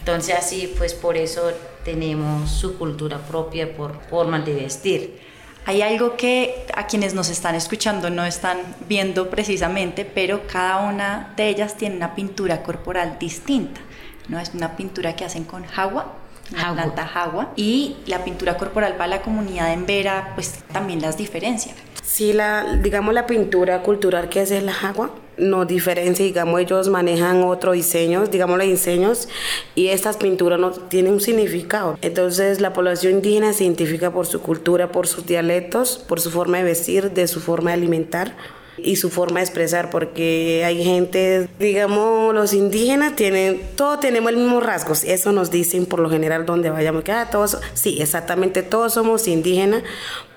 Entonces 0.00 0.34
así, 0.34 0.74
pues 0.76 0.94
por 0.94 1.16
eso 1.16 1.52
tenemos 1.84 2.50
su 2.50 2.76
cultura 2.76 3.18
propia 3.18 3.76
por 3.76 4.00
formas 4.10 4.44
de 4.44 4.54
vestir. 4.54 5.27
Hay 5.66 5.82
algo 5.82 6.16
que 6.16 6.66
a 6.74 6.86
quienes 6.86 7.14
nos 7.14 7.28
están 7.28 7.54
escuchando 7.54 8.08
no 8.08 8.24
están 8.24 8.58
viendo 8.88 9.28
precisamente, 9.28 10.04
pero 10.04 10.46
cada 10.46 10.88
una 10.88 11.32
de 11.36 11.48
ellas 11.48 11.76
tiene 11.76 11.96
una 11.96 12.14
pintura 12.14 12.62
corporal 12.62 13.18
distinta. 13.18 13.80
¿no? 14.28 14.38
Es 14.38 14.54
una 14.54 14.76
pintura 14.76 15.14
que 15.14 15.24
hacen 15.24 15.44
con 15.44 15.64
jagua, 15.64 16.14
la 16.52 16.72
planta 16.72 17.06
jagua, 17.06 17.52
y 17.56 17.96
la 18.06 18.24
pintura 18.24 18.56
corporal 18.56 18.94
para 18.94 19.08
la 19.08 19.22
comunidad 19.22 19.72
en 19.72 19.84
Vera, 19.84 20.32
pues 20.34 20.60
también 20.72 21.02
las 21.02 21.18
diferencia. 21.18 21.74
Sí, 22.02 22.32
la, 22.32 22.76
digamos 22.82 23.12
la 23.12 23.26
pintura 23.26 23.82
cultural 23.82 24.30
que 24.30 24.40
es 24.40 24.50
la 24.62 24.72
jagua, 24.72 25.10
no 25.38 25.64
diferencia, 25.64 26.24
digamos, 26.24 26.60
ellos 26.60 26.88
manejan 26.88 27.42
otros 27.44 27.74
diseños, 27.74 28.30
digamos 28.30 28.58
los 28.58 28.66
diseños, 28.66 29.28
y 29.74 29.88
estas 29.88 30.16
pinturas 30.16 30.58
no 30.58 30.70
tienen 30.70 31.12
un 31.12 31.20
significado. 31.20 31.98
Entonces 32.02 32.60
la 32.60 32.72
población 32.72 33.14
indígena 33.14 33.52
se 33.52 33.64
identifica 33.64 34.12
por 34.12 34.26
su 34.26 34.40
cultura, 34.40 34.92
por 34.92 35.06
sus 35.06 35.26
dialectos, 35.26 35.98
por 35.98 36.20
su 36.20 36.30
forma 36.30 36.58
de 36.58 36.64
vestir, 36.64 37.12
de 37.12 37.26
su 37.26 37.40
forma 37.40 37.70
de 37.70 37.74
alimentar 37.74 38.36
y 38.76 38.96
su 38.96 39.10
forma 39.10 39.40
de 39.40 39.46
expresar, 39.46 39.90
porque 39.90 40.62
hay 40.64 40.82
gente, 40.84 41.48
digamos, 41.58 42.32
los 42.34 42.52
indígenas 42.52 43.16
tienen, 43.16 43.60
todos 43.76 44.00
tenemos 44.00 44.30
el 44.30 44.38
mismo 44.38 44.60
rasgos, 44.60 45.04
eso 45.04 45.32
nos 45.32 45.50
dicen 45.50 45.86
por 45.86 46.00
lo 46.00 46.10
general 46.10 46.46
donde 46.46 46.70
vayamos, 46.70 47.02
que 47.02 47.12
ah, 47.12 47.28
todos, 47.30 47.58
sí, 47.74 48.00
exactamente, 48.00 48.62
todos 48.62 48.94
somos 48.94 49.26
indígenas, 49.26 49.82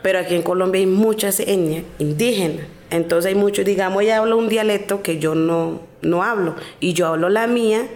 pero 0.02 0.20
aquí 0.20 0.36
en 0.36 0.42
Colombia 0.42 0.80
hay 0.80 0.88
muchas 0.88 1.40
etnias 1.40 1.84
indígenas. 2.00 2.66
Entonces 2.92 3.30
hay 3.30 3.36
muchos, 3.36 3.66
digamos, 3.66 4.04
ella 4.04 4.18
habla 4.18 4.36
un 4.36 4.50
dialecto 4.50 5.02
que 5.02 5.18
yo 5.18 5.34
no, 5.34 5.82
no 6.02 6.24
hablo 6.24 6.56
y 6.80 6.94
yo 6.94 7.08
hablo 7.08 7.30
la 7.30 7.48
mía 7.48 7.88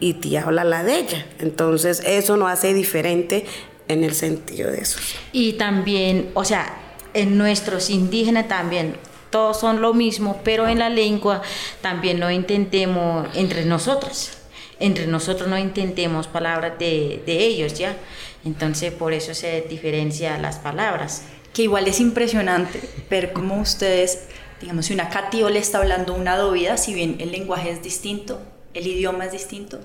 y 0.00 0.14
tía 0.14 0.42
habla 0.42 0.64
la 0.64 0.82
de 0.82 0.98
ella. 0.98 1.26
Entonces 1.38 2.02
eso 2.04 2.36
nos 2.36 2.50
hace 2.50 2.74
diferente 2.74 3.46
en 3.86 4.02
el 4.02 4.12
sentido 4.12 4.70
de 4.70 4.80
eso. 4.80 4.98
Y 5.32 5.52
también, 5.52 6.30
o 6.34 6.44
sea, 6.44 6.74
en 7.14 7.38
nuestros 7.38 7.90
indígenas 7.90 8.48
también, 8.48 8.96
todos 9.30 9.60
son 9.60 9.80
lo 9.80 9.94
mismo, 9.94 10.40
pero 10.42 10.66
en 10.66 10.80
la 10.80 10.88
lengua 10.88 11.42
también 11.80 12.18
no 12.18 12.30
intentemos 12.30 13.28
entre 13.36 13.64
nosotros. 13.64 14.32
Entre 14.80 15.06
nosotros 15.06 15.48
no 15.48 15.58
intentemos 15.58 16.26
palabras 16.26 16.76
de, 16.78 17.22
de 17.24 17.44
ellos, 17.44 17.74
¿ya? 17.74 17.96
Entonces 18.44 18.92
por 18.92 19.12
eso 19.12 19.32
se 19.34 19.60
diferencia 19.68 20.38
las 20.38 20.58
palabras 20.58 21.22
que 21.52 21.62
igual 21.62 21.88
es 21.88 22.00
impresionante 22.00 22.80
ver 23.08 23.32
cómo 23.32 23.60
ustedes, 23.60 24.20
digamos, 24.60 24.86
si 24.86 24.94
una 24.94 25.08
Catio 25.08 25.50
le 25.50 25.58
está 25.58 25.78
hablando 25.78 26.14
una 26.14 26.36
dovida, 26.36 26.76
si 26.76 26.94
bien 26.94 27.16
el 27.18 27.32
lenguaje 27.32 27.70
es 27.70 27.82
distinto, 27.82 28.40
el 28.74 28.86
idioma 28.86 29.26
es 29.26 29.32
distinto, 29.32 29.80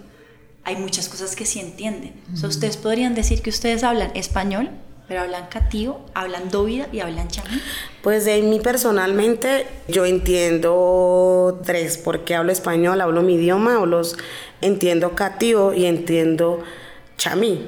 hay 0.63 0.75
muchas 0.75 1.09
cosas 1.09 1.35
que 1.35 1.45
sí 1.45 1.59
entienden. 1.59 2.13
ustedes 2.43 2.77
podrían 2.77 3.15
decir 3.15 3.41
que 3.41 3.49
ustedes 3.49 3.83
hablan 3.83 4.11
español, 4.15 4.69
pero 5.07 5.21
hablan 5.21 5.47
catío, 5.47 5.99
hablan 6.15 6.49
dovida 6.49 6.87
y 6.91 6.99
hablan 6.99 7.27
chamí. 7.27 7.61
Pues 8.01 8.25
de 8.25 8.41
mí 8.41 8.59
personalmente 8.59 9.67
yo 9.87 10.05
entiendo 10.05 11.61
tres, 11.63 11.97
porque 11.97 12.33
hablo 12.33 12.51
español, 12.51 13.01
hablo 13.01 13.21
mi 13.21 13.35
idioma, 13.35 13.75
hablo, 13.75 14.01
entiendo 14.61 15.13
catío 15.13 15.73
y 15.73 15.85
entiendo 15.85 16.63
chamí. 17.17 17.67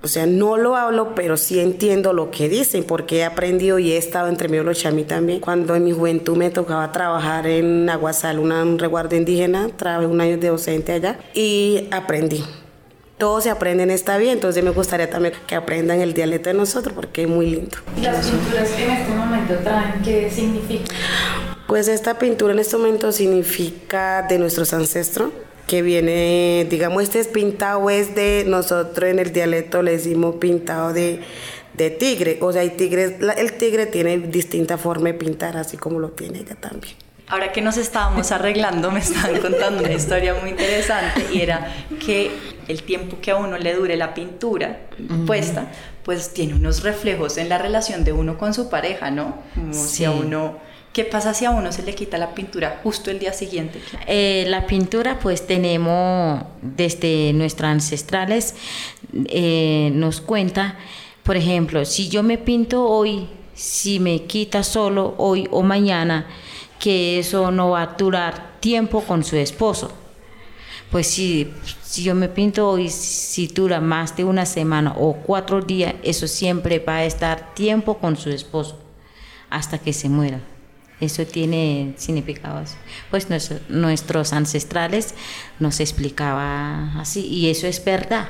O 0.00 0.06
sea, 0.06 0.26
no 0.26 0.56
lo 0.56 0.76
hablo, 0.76 1.14
pero 1.16 1.36
sí 1.36 1.58
entiendo 1.58 2.12
lo 2.12 2.30
que 2.30 2.48
dicen, 2.48 2.84
porque 2.84 3.18
he 3.18 3.24
aprendido 3.24 3.80
y 3.80 3.92
he 3.92 3.96
estado 3.96 4.28
entre 4.28 4.48
medio 4.48 4.62
los 4.62 4.78
chamí 4.78 5.02
también. 5.02 5.40
Cuando 5.40 5.74
en 5.74 5.84
mi 5.84 5.92
juventud 5.92 6.36
me 6.36 6.50
tocaba 6.50 6.92
trabajar 6.92 7.48
en 7.48 7.90
Aguasal, 7.90 8.38
un 8.38 8.78
resguardo 8.78 9.16
indígena, 9.16 9.68
trabajé 9.76 10.06
un 10.06 10.20
año 10.20 10.38
de 10.38 10.48
docente 10.48 10.92
allá 10.92 11.18
y 11.34 11.88
aprendí. 11.90 12.44
Todo 13.18 13.40
se 13.40 13.50
aprende 13.50 13.82
en 13.82 13.90
esta 13.90 14.16
vida, 14.16 14.30
entonces 14.30 14.62
me 14.62 14.70
gustaría 14.70 15.10
también 15.10 15.34
que 15.48 15.56
aprendan 15.56 16.00
el 16.00 16.14
dialecto 16.14 16.50
de 16.50 16.54
nosotros 16.54 16.94
porque 16.94 17.22
es 17.22 17.28
muy 17.28 17.46
lindo. 17.50 17.76
¿Y 17.96 18.02
las 18.02 18.28
pinturas 18.28 18.68
que 18.70 18.84
en 18.84 18.90
este 18.92 19.12
momento 19.12 19.54
traen 19.64 20.00
qué 20.04 20.30
significan? 20.30 20.96
Pues 21.66 21.88
esta 21.88 22.20
pintura 22.20 22.52
en 22.52 22.60
este 22.60 22.76
momento 22.76 23.10
significa 23.10 24.24
de 24.28 24.38
nuestros 24.38 24.72
ancestros, 24.72 25.30
que 25.68 25.82
viene, 25.82 26.66
digamos, 26.68 27.04
este 27.04 27.20
es 27.20 27.28
pintado, 27.28 27.90
es 27.90 28.14
de 28.14 28.44
nosotros 28.48 29.10
en 29.10 29.20
el 29.20 29.32
dialecto 29.32 29.82
le 29.82 29.92
decimos 29.92 30.36
pintado 30.36 30.92
de, 30.92 31.20
de 31.74 31.90
tigre. 31.90 32.38
O 32.40 32.52
sea, 32.52 32.62
el 32.62 32.72
tigre, 32.72 33.18
el 33.36 33.52
tigre 33.52 33.86
tiene 33.86 34.18
distinta 34.18 34.78
forma 34.78 35.08
de 35.08 35.14
pintar, 35.14 35.56
así 35.56 35.76
como 35.76 36.00
lo 36.00 36.08
tiene 36.08 36.40
ella 36.40 36.56
también. 36.56 36.96
Ahora 37.28 37.52
que 37.52 37.60
nos 37.60 37.76
estábamos 37.76 38.32
arreglando, 38.32 38.90
me 38.90 39.00
estaban 39.00 39.38
contando 39.42 39.84
una 39.84 39.92
historia 39.92 40.34
muy 40.34 40.50
interesante 40.50 41.26
y 41.32 41.42
era 41.42 41.70
que 42.04 42.30
el 42.66 42.82
tiempo 42.82 43.18
que 43.20 43.30
a 43.30 43.36
uno 43.36 43.58
le 43.58 43.74
dure 43.74 43.96
la 43.96 44.14
pintura 44.14 44.80
puesta, 45.26 45.70
pues 46.02 46.32
tiene 46.32 46.54
unos 46.54 46.82
reflejos 46.82 47.36
en 47.36 47.50
la 47.50 47.58
relación 47.58 48.04
de 48.04 48.14
uno 48.14 48.38
con 48.38 48.54
su 48.54 48.70
pareja, 48.70 49.10
¿no? 49.10 49.36
Como 49.54 49.74
si 49.74 50.06
a 50.06 50.10
uno 50.10 50.56
¿Qué 50.92 51.04
pasa 51.04 51.34
si 51.34 51.44
a 51.44 51.50
uno 51.50 51.70
se 51.70 51.82
le 51.82 51.94
quita 51.94 52.18
la 52.18 52.34
pintura 52.34 52.80
justo 52.82 53.10
el 53.10 53.18
día 53.18 53.32
siguiente? 53.32 53.80
Eh, 54.06 54.44
la 54.48 54.66
pintura 54.66 55.18
pues 55.20 55.46
tenemos 55.46 56.42
desde 56.62 57.32
nuestros 57.34 57.70
ancestrales, 57.70 58.54
eh, 59.26 59.90
nos 59.94 60.20
cuenta, 60.20 60.76
por 61.22 61.36
ejemplo, 61.36 61.84
si 61.84 62.08
yo 62.08 62.22
me 62.22 62.38
pinto 62.38 62.84
hoy, 62.84 63.28
si 63.54 64.00
me 64.00 64.24
quita 64.24 64.62
solo 64.62 65.14
hoy 65.18 65.46
o 65.50 65.62
mañana, 65.62 66.26
que 66.80 67.18
eso 67.18 67.50
no 67.50 67.70
va 67.70 67.82
a 67.82 67.86
durar 67.98 68.58
tiempo 68.60 69.02
con 69.02 69.24
su 69.24 69.36
esposo. 69.36 69.92
Pues 70.90 71.06
si, 71.06 71.52
si 71.82 72.02
yo 72.02 72.14
me 72.14 72.28
pinto 72.28 72.68
hoy, 72.68 72.88
si 72.88 73.46
dura 73.46 73.80
más 73.80 74.16
de 74.16 74.24
una 74.24 74.46
semana 74.46 74.94
o 74.96 75.12
cuatro 75.14 75.60
días, 75.60 75.94
eso 76.02 76.26
siempre 76.26 76.78
va 76.78 76.96
a 76.96 77.04
estar 77.04 77.54
tiempo 77.54 77.98
con 77.98 78.16
su 78.16 78.30
esposo 78.30 78.78
hasta 79.50 79.78
que 79.78 79.92
se 79.92 80.08
muera. 80.08 80.40
Eso 81.00 81.26
tiene 81.26 81.94
significados. 81.96 82.76
Pues 83.10 83.28
nuestros 83.68 84.32
ancestrales 84.32 85.14
nos 85.60 85.80
explicaba 85.80 87.00
así 87.00 87.26
y 87.26 87.50
eso 87.50 87.66
es 87.66 87.84
verdad. 87.84 88.28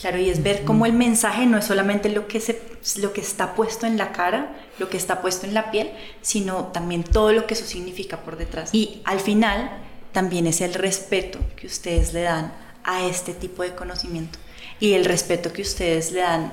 Claro, 0.00 0.18
y 0.18 0.28
es 0.28 0.42
ver 0.42 0.64
cómo 0.64 0.86
el 0.86 0.92
mensaje 0.92 1.46
no 1.46 1.58
es 1.58 1.66
solamente 1.66 2.08
lo 2.08 2.26
que, 2.26 2.40
se, 2.40 2.60
lo 2.96 3.12
que 3.12 3.20
está 3.20 3.54
puesto 3.54 3.86
en 3.86 3.96
la 3.96 4.10
cara, 4.10 4.56
lo 4.80 4.88
que 4.88 4.96
está 4.96 5.22
puesto 5.22 5.46
en 5.46 5.54
la 5.54 5.70
piel, 5.70 5.90
sino 6.20 6.64
también 6.72 7.04
todo 7.04 7.32
lo 7.32 7.46
que 7.46 7.54
eso 7.54 7.64
significa 7.64 8.18
por 8.22 8.36
detrás. 8.36 8.74
Y 8.74 9.00
al 9.04 9.20
final 9.20 9.70
también 10.10 10.48
es 10.48 10.60
el 10.60 10.74
respeto 10.74 11.38
que 11.54 11.68
ustedes 11.68 12.12
le 12.12 12.22
dan 12.22 12.52
a 12.82 13.06
este 13.06 13.34
tipo 13.34 13.62
de 13.62 13.74
conocimiento 13.74 14.38
y 14.80 14.92
el 14.94 15.04
respeto 15.04 15.52
que 15.52 15.62
ustedes 15.62 16.12
le 16.12 16.20
dan 16.20 16.52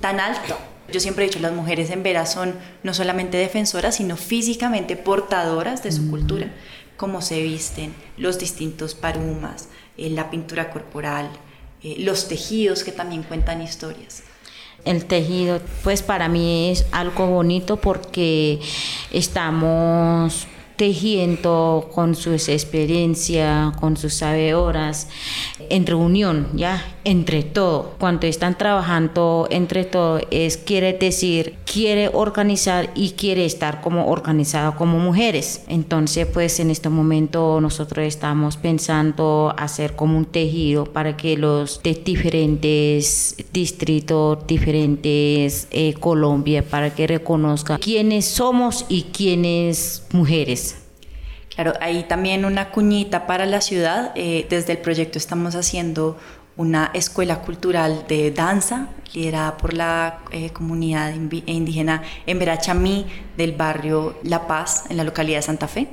tan 0.00 0.18
alto 0.18 0.56
yo 0.90 1.00
siempre 1.00 1.24
he 1.24 1.28
dicho, 1.28 1.40
las 1.40 1.52
mujeres 1.52 1.90
en 1.90 2.02
Vera 2.02 2.26
son 2.26 2.54
no 2.82 2.94
solamente 2.94 3.36
defensoras, 3.36 3.96
sino 3.96 4.16
físicamente 4.16 4.96
portadoras 4.96 5.82
de 5.82 5.92
su 5.92 6.08
cultura, 6.10 6.50
cómo 6.96 7.20
se 7.22 7.42
visten, 7.42 7.94
los 8.16 8.38
distintos 8.38 8.94
parumas, 8.94 9.68
eh, 9.96 10.10
la 10.10 10.30
pintura 10.30 10.70
corporal, 10.70 11.28
eh, 11.82 11.96
los 11.98 12.28
tejidos 12.28 12.84
que 12.84 12.92
también 12.92 13.22
cuentan 13.22 13.62
historias. 13.62 14.22
El 14.84 15.04
tejido, 15.04 15.60
pues 15.84 16.02
para 16.02 16.28
mí 16.28 16.70
es 16.70 16.86
algo 16.92 17.26
bonito 17.26 17.76
porque 17.76 18.60
estamos 19.12 20.46
tejiendo 20.78 21.90
con 21.92 22.14
sus 22.14 22.48
experiencias, 22.48 23.76
con 23.76 23.96
sus 23.96 24.14
sabedoras, 24.14 25.08
en 25.70 25.84
reunión, 25.86 26.46
ya, 26.54 26.82
entre 27.04 27.42
todo. 27.42 27.96
Cuando 27.98 28.26
están 28.26 28.56
trabajando 28.56 29.48
entre 29.50 29.84
todo, 29.84 30.20
es 30.30 30.56
quiere 30.56 30.92
decir, 30.92 31.56
quiere 31.70 32.08
organizar 32.12 32.90
y 32.94 33.10
quiere 33.10 33.44
estar 33.44 33.80
como 33.80 34.06
organizado 34.06 34.76
como 34.76 34.98
mujeres. 34.98 35.64
Entonces, 35.68 36.26
pues 36.26 36.60
en 36.60 36.70
este 36.70 36.88
momento 36.88 37.60
nosotros 37.60 38.06
estamos 38.06 38.56
pensando 38.56 39.52
hacer 39.58 39.96
como 39.96 40.16
un 40.16 40.26
tejido 40.26 40.84
para 40.84 41.16
que 41.16 41.36
los 41.36 41.82
de 41.82 41.94
diferentes 41.94 43.36
distritos, 43.52 44.46
diferentes 44.46 45.66
eh, 45.72 45.94
Colombia, 45.98 46.62
para 46.62 46.94
que 46.94 47.08
reconozca 47.08 47.78
quiénes 47.78 48.26
somos 48.26 48.86
y 48.88 49.02
quiénes 49.12 50.04
mujeres. 50.12 50.67
Claro, 51.58 51.72
ahí 51.80 52.04
también 52.04 52.44
una 52.44 52.70
cuñita 52.70 53.26
para 53.26 53.44
la 53.44 53.60
ciudad. 53.60 54.12
Eh, 54.14 54.46
desde 54.48 54.74
el 54.74 54.78
proyecto 54.78 55.18
estamos 55.18 55.56
haciendo 55.56 56.16
una 56.56 56.92
escuela 56.94 57.40
cultural 57.40 58.04
de 58.06 58.30
danza 58.30 58.90
liderada 59.12 59.56
por 59.56 59.74
la 59.74 60.20
eh, 60.30 60.50
comunidad 60.50 61.12
indígena 61.12 62.04
Emberachamí 62.26 63.06
del 63.36 63.56
barrio 63.56 64.20
La 64.22 64.46
Paz 64.46 64.84
en 64.88 64.98
la 64.98 65.02
localidad 65.02 65.38
de 65.38 65.42
Santa 65.42 65.66
Fe. 65.66 65.88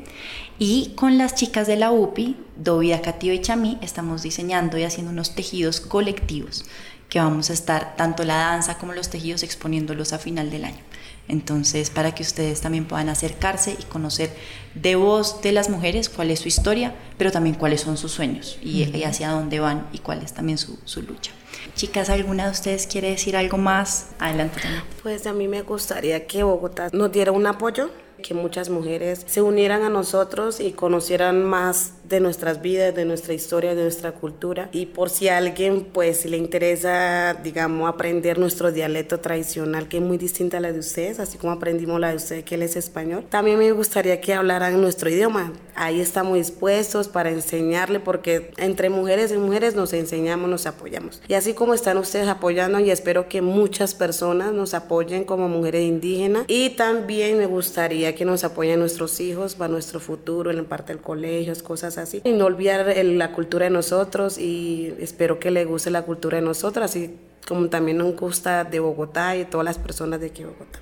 Y 0.59 0.93
con 0.93 1.17
las 1.17 1.33
chicas 1.33 1.65
de 1.65 1.77
la 1.77 1.89
UPI, 1.89 2.37
Dovida, 2.55 3.01
Catío 3.01 3.33
y 3.33 3.41
Chamí, 3.41 3.79
estamos 3.81 4.21
diseñando 4.21 4.77
y 4.77 4.83
haciendo 4.83 5.11
unos 5.11 5.33
tejidos 5.33 5.81
colectivos 5.81 6.65
que 7.09 7.17
vamos 7.17 7.49
a 7.49 7.53
estar 7.53 7.95
tanto 7.95 8.23
la 8.23 8.35
danza 8.35 8.77
como 8.77 8.93
los 8.93 9.09
tejidos 9.09 9.41
exponiéndolos 9.41 10.13
a 10.13 10.19
final 10.19 10.51
del 10.51 10.65
año. 10.65 10.83
Entonces, 11.27 11.89
para 11.89 12.13
que 12.13 12.23
ustedes 12.23 12.61
también 12.61 12.85
puedan 12.85 13.09
acercarse 13.09 13.75
y 13.79 13.83
conocer 13.83 14.29
de 14.75 14.95
voz 14.95 15.41
de 15.41 15.51
las 15.51 15.69
mujeres 15.69 16.09
cuál 16.09 16.29
es 16.31 16.39
su 16.39 16.47
historia, 16.47 16.93
pero 17.17 17.31
también 17.31 17.55
cuáles 17.55 17.81
son 17.81 17.97
sus 17.97 18.11
sueños 18.11 18.59
y, 18.61 19.03
hacia 19.03 19.29
dónde 19.29 19.59
van 19.59 19.87
y 19.91 19.99
cuál 19.99 20.21
es 20.21 20.33
también 20.33 20.57
su, 20.57 20.77
su, 20.85 21.01
lucha. 21.01 21.31
Chicas, 21.75 22.09
¿alguna 22.09 22.45
de 22.45 22.51
ustedes 22.51 22.85
quiere 22.85 23.09
decir 23.09 23.35
algo 23.35 23.57
más? 23.57 24.09
Adelante 24.19 24.59
también. 24.61 24.83
Pues 25.01 25.25
a 25.25 25.33
mí 25.33 25.47
me 25.47 25.61
gustaría 25.61 26.27
que 26.27 26.43
Bogotá 26.43 26.89
nos 26.93 27.11
diera 27.11 27.31
un 27.31 27.47
apoyo 27.47 27.89
que 28.21 28.33
muchas 28.33 28.69
mujeres 28.69 29.23
se 29.25 29.41
unieran 29.41 29.83
a 29.83 29.89
nosotros 29.89 30.59
y 30.59 30.71
conocieran 30.71 31.43
más 31.43 31.93
de 32.07 32.19
nuestras 32.19 32.61
vidas, 32.61 32.93
de 32.93 33.05
nuestra 33.05 33.33
historia, 33.33 33.75
de 33.75 33.83
nuestra 33.83 34.11
cultura. 34.11 34.69
Y 34.71 34.87
por 34.87 35.09
si 35.09 35.27
a 35.27 35.37
alguien 35.37 35.85
pues 35.91 36.25
le 36.25 36.37
interesa, 36.37 37.33
digamos, 37.43 37.89
aprender 37.89 38.37
nuestro 38.37 38.71
dialecto 38.71 39.19
tradicional, 39.19 39.87
que 39.87 39.97
es 39.97 40.03
muy 40.03 40.17
distinta 40.17 40.57
a 40.57 40.59
la 40.59 40.71
de 40.71 40.79
ustedes, 40.79 41.19
así 41.19 41.37
como 41.37 41.53
aprendimos 41.53 41.99
la 41.99 42.09
de 42.09 42.17
ustedes, 42.17 42.43
que 42.43 42.55
él 42.55 42.61
es 42.61 42.75
español, 42.75 43.25
también 43.29 43.57
me 43.57 43.71
gustaría 43.71 44.21
que 44.21 44.33
hablaran 44.33 44.79
nuestro 44.81 45.09
idioma. 45.09 45.53
Ahí 45.75 45.99
estamos 45.99 46.35
dispuestos 46.35 47.07
para 47.07 47.31
enseñarle, 47.31 47.99
porque 47.99 48.51
entre 48.57 48.89
mujeres 48.89 49.31
y 49.31 49.37
mujeres 49.37 49.75
nos 49.75 49.93
enseñamos, 49.93 50.49
nos 50.49 50.65
apoyamos. 50.65 51.21
Y 51.27 51.33
así 51.33 51.53
como 51.53 51.73
están 51.73 51.97
ustedes 51.97 52.27
apoyando, 52.27 52.79
y 52.79 52.91
espero 52.91 53.27
que 53.27 53.41
muchas 53.41 53.93
personas 53.93 54.53
nos 54.53 54.73
apoyen 54.73 55.23
como 55.23 55.49
mujeres 55.49 55.83
indígenas. 55.83 56.45
Y 56.47 56.71
también 56.71 57.37
me 57.37 57.45
gustaría 57.45 58.14
que 58.15 58.25
nos 58.25 58.43
apoyen 58.43 58.79
nuestros 58.79 59.19
hijos 59.19 59.55
para 59.55 59.71
nuestro 59.71 59.99
futuro, 59.99 60.51
en 60.51 60.65
parte 60.65 60.93
del 60.93 61.01
colegio, 61.01 61.53
cosas 61.63 61.97
así. 61.97 62.21
Y 62.23 62.31
no 62.31 62.45
olvidar 62.45 62.95
la 63.03 63.31
cultura 63.31 63.65
de 63.65 63.71
nosotros 63.71 64.37
y 64.37 64.93
espero 64.99 65.39
que 65.39 65.51
le 65.51 65.65
guste 65.65 65.91
la 65.91 66.03
cultura 66.03 66.39
de 66.39 66.43
nosotros, 66.43 66.85
así 66.85 67.15
como 67.47 67.67
también 67.67 67.97
nos 67.97 68.15
gusta 68.15 68.63
de 68.63 68.79
Bogotá 68.79 69.35
y 69.37 69.45
todas 69.45 69.65
las 69.65 69.77
personas 69.77 70.19
de 70.19 70.27
aquí 70.27 70.43
Bogotá. 70.43 70.79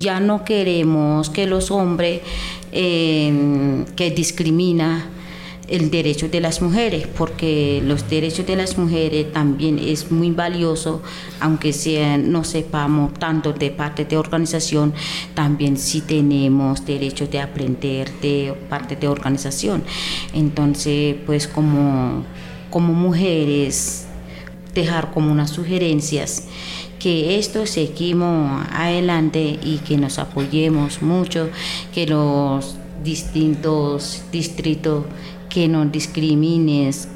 Ya 0.00 0.18
no 0.18 0.44
queremos 0.44 1.28
que 1.30 1.46
los 1.46 1.70
hombres 1.70 2.22
eh, 2.72 3.84
que 3.96 4.10
discrimina 4.10 5.08
el 5.70 5.90
derecho 5.90 6.28
de 6.28 6.40
las 6.40 6.60
mujeres, 6.60 7.06
porque 7.06 7.80
los 7.84 8.08
derechos 8.10 8.46
de 8.46 8.56
las 8.56 8.76
mujeres 8.76 9.32
también 9.32 9.78
es 9.78 10.10
muy 10.10 10.30
valioso, 10.32 11.02
aunque 11.38 11.72
sea, 11.72 12.18
no 12.18 12.44
sepamos 12.44 13.14
tanto 13.14 13.52
de 13.52 13.70
parte 13.70 14.04
de 14.04 14.16
organización, 14.16 14.92
también 15.34 15.76
sí 15.76 16.00
tenemos 16.00 16.84
derecho 16.84 17.26
de 17.28 17.40
aprender 17.40 18.10
de 18.20 18.54
parte 18.68 18.96
de 18.96 19.08
organización. 19.08 19.84
Entonces, 20.34 21.16
pues 21.24 21.46
como, 21.46 22.24
como 22.70 22.92
mujeres, 22.92 24.06
dejar 24.74 25.12
como 25.12 25.32
unas 25.32 25.50
sugerencias 25.50 26.44
que 26.98 27.38
esto 27.38 27.64
seguimos 27.66 28.66
adelante 28.72 29.58
y 29.62 29.78
que 29.78 29.96
nos 29.96 30.18
apoyemos 30.18 31.00
mucho, 31.00 31.48
que 31.94 32.06
los 32.06 32.76
distintos 33.02 34.22
distritos 34.30 35.06
que 35.50 35.68
nos 35.68 35.92
discrimines, 35.92 37.08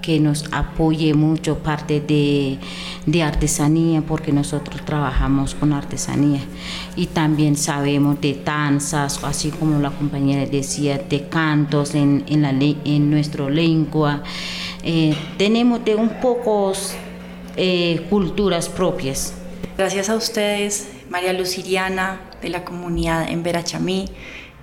que 0.00 0.20
nos 0.20 0.44
apoye 0.52 1.14
mucho 1.14 1.58
parte 1.58 2.00
de, 2.00 2.58
de, 3.06 3.22
artesanía, 3.22 4.02
porque 4.02 4.32
nosotros 4.32 4.84
trabajamos 4.84 5.54
con 5.54 5.72
artesanía 5.72 6.40
y 6.96 7.06
también 7.06 7.56
sabemos 7.56 8.20
de 8.20 8.40
danzas, 8.44 9.22
así 9.24 9.50
como 9.50 9.80
la 9.80 9.90
compañera 9.90 10.46
decía, 10.46 10.98
de 10.98 11.28
cantos 11.28 11.94
en, 11.94 12.24
en, 12.28 12.42
la, 12.42 12.52
nuestra 12.52 13.48
lengua. 13.50 14.22
Eh, 14.82 15.14
tenemos 15.36 15.84
de 15.84 15.94
un 15.94 16.20
poco 16.20 16.72
eh, 17.56 18.06
culturas 18.08 18.68
propias. 18.68 19.34
Gracias 19.76 20.08
a 20.08 20.16
ustedes, 20.16 20.88
María 21.08 21.32
Luciriana 21.32 22.20
de 22.42 22.48
la 22.48 22.64
comunidad 22.64 23.28
en 23.28 23.42
Verachamí, 23.42 24.06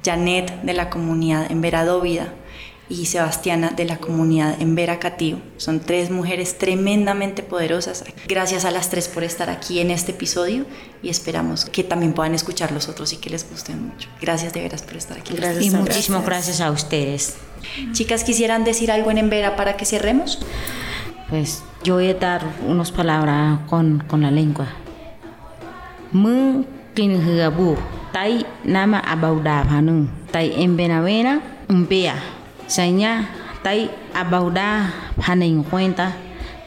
Janet 0.03 0.61
de 0.61 0.73
la 0.73 0.89
comunidad 0.89 1.51
en 1.51 1.61
Veradóvida 1.61 2.33
y 2.89 3.05
Sebastiana 3.05 3.71
de 3.71 3.85
la 3.85 3.97
comunidad 3.97 4.61
en 4.61 4.75
Veracatío. 4.75 5.39
Son 5.57 5.79
tres 5.79 6.09
mujeres 6.09 6.57
tremendamente 6.57 7.43
poderosas. 7.43 8.03
Gracias 8.27 8.65
a 8.65 8.71
las 8.71 8.89
tres 8.89 9.07
por 9.07 9.23
estar 9.23 9.49
aquí 9.49 9.79
en 9.79 9.91
este 9.91 10.11
episodio 10.11 10.65
y 11.01 11.09
esperamos 11.09 11.65
que 11.65 11.83
también 11.83 12.13
puedan 12.13 12.33
escuchar 12.33 12.71
los 12.71 12.87
otros 12.87 13.13
y 13.13 13.17
que 13.17 13.29
les 13.29 13.49
gusten 13.49 13.87
mucho. 13.87 14.09
Gracias 14.21 14.53
de 14.53 14.61
veras 14.61 14.83
por 14.83 14.95
estar 14.95 15.17
aquí. 15.17 15.33
Gracias 15.35 15.65
y 15.65 15.69
muchísimas 15.71 16.25
gracias. 16.25 16.61
a 16.61 16.71
ustedes. 16.71 17.35
Chicas, 17.91 18.23
¿quisieran 18.23 18.63
decir 18.63 18.91
algo 18.91 19.11
en 19.11 19.17
Embera 19.17 19.55
para 19.55 19.75
que 19.77 19.85
cerremos? 19.85 20.39
Pues 21.29 21.63
yo 21.83 21.95
voy 21.95 22.09
a 22.09 22.13
dar 22.13 22.45
unas 22.65 22.91
palabras 22.91 23.59
con, 23.67 24.03
con 24.07 24.21
la 24.21 24.31
lengua. 24.31 24.67
Mun 26.11 26.65
tai 28.13 28.45
nama 28.63 28.99
abauda 28.99 29.65
tai 30.31 30.53
embenavera 30.63 31.41
umpea 31.69 32.36
Saña 32.67 33.29
tai 33.63 33.89
abauda 34.13 34.93
phanein 35.21 35.63
cuenta 35.63 36.13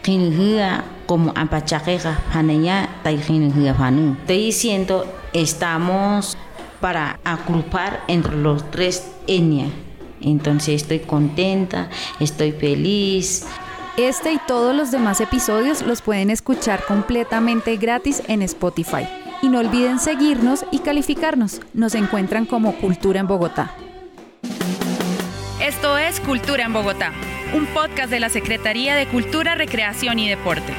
kinhia 0.01 0.83
como 1.05 1.31
apachaqueja 1.35 2.19
phaneya 2.33 2.89
tai 3.03 3.17
kinhia 3.17 3.73
phanung. 3.73 4.17
Estoy 4.21 4.45
diciendo 4.45 5.05
estamos 5.33 6.37
para 6.79 7.19
agrupar 7.23 8.01
entre 8.07 8.35
los 8.35 8.69
tres 8.71 9.07
etnias. 9.27 9.69
Entonces 10.21 10.81
estoy 10.81 10.99
contenta, 10.99 11.89
estoy 12.19 12.51
feliz. 12.51 13.45
Este 13.97 14.33
y 14.33 14.39
todos 14.47 14.75
los 14.75 14.91
demás 14.91 15.21
episodios 15.21 15.81
los 15.83 16.01
pueden 16.01 16.29
escuchar 16.29 16.83
completamente 16.85 17.77
gratis 17.77 18.23
en 18.27 18.41
Spotify. 18.41 19.07
Y 19.41 19.49
no 19.49 19.59
olviden 19.59 19.99
seguirnos 19.99 20.65
y 20.71 20.79
calificarnos. 20.79 21.61
Nos 21.73 21.95
encuentran 21.95 22.45
como 22.45 22.73
Cultura 22.73 23.19
en 23.19 23.27
Bogotá. 23.27 23.75
Esto 25.71 25.97
es 25.97 26.19
Cultura 26.19 26.65
en 26.65 26.73
Bogotá, 26.73 27.13
un 27.53 27.65
podcast 27.65 28.11
de 28.11 28.19
la 28.19 28.27
Secretaría 28.27 28.93
de 28.93 29.07
Cultura, 29.07 29.55
Recreación 29.55 30.19
y 30.19 30.27
Deporte. 30.27 30.73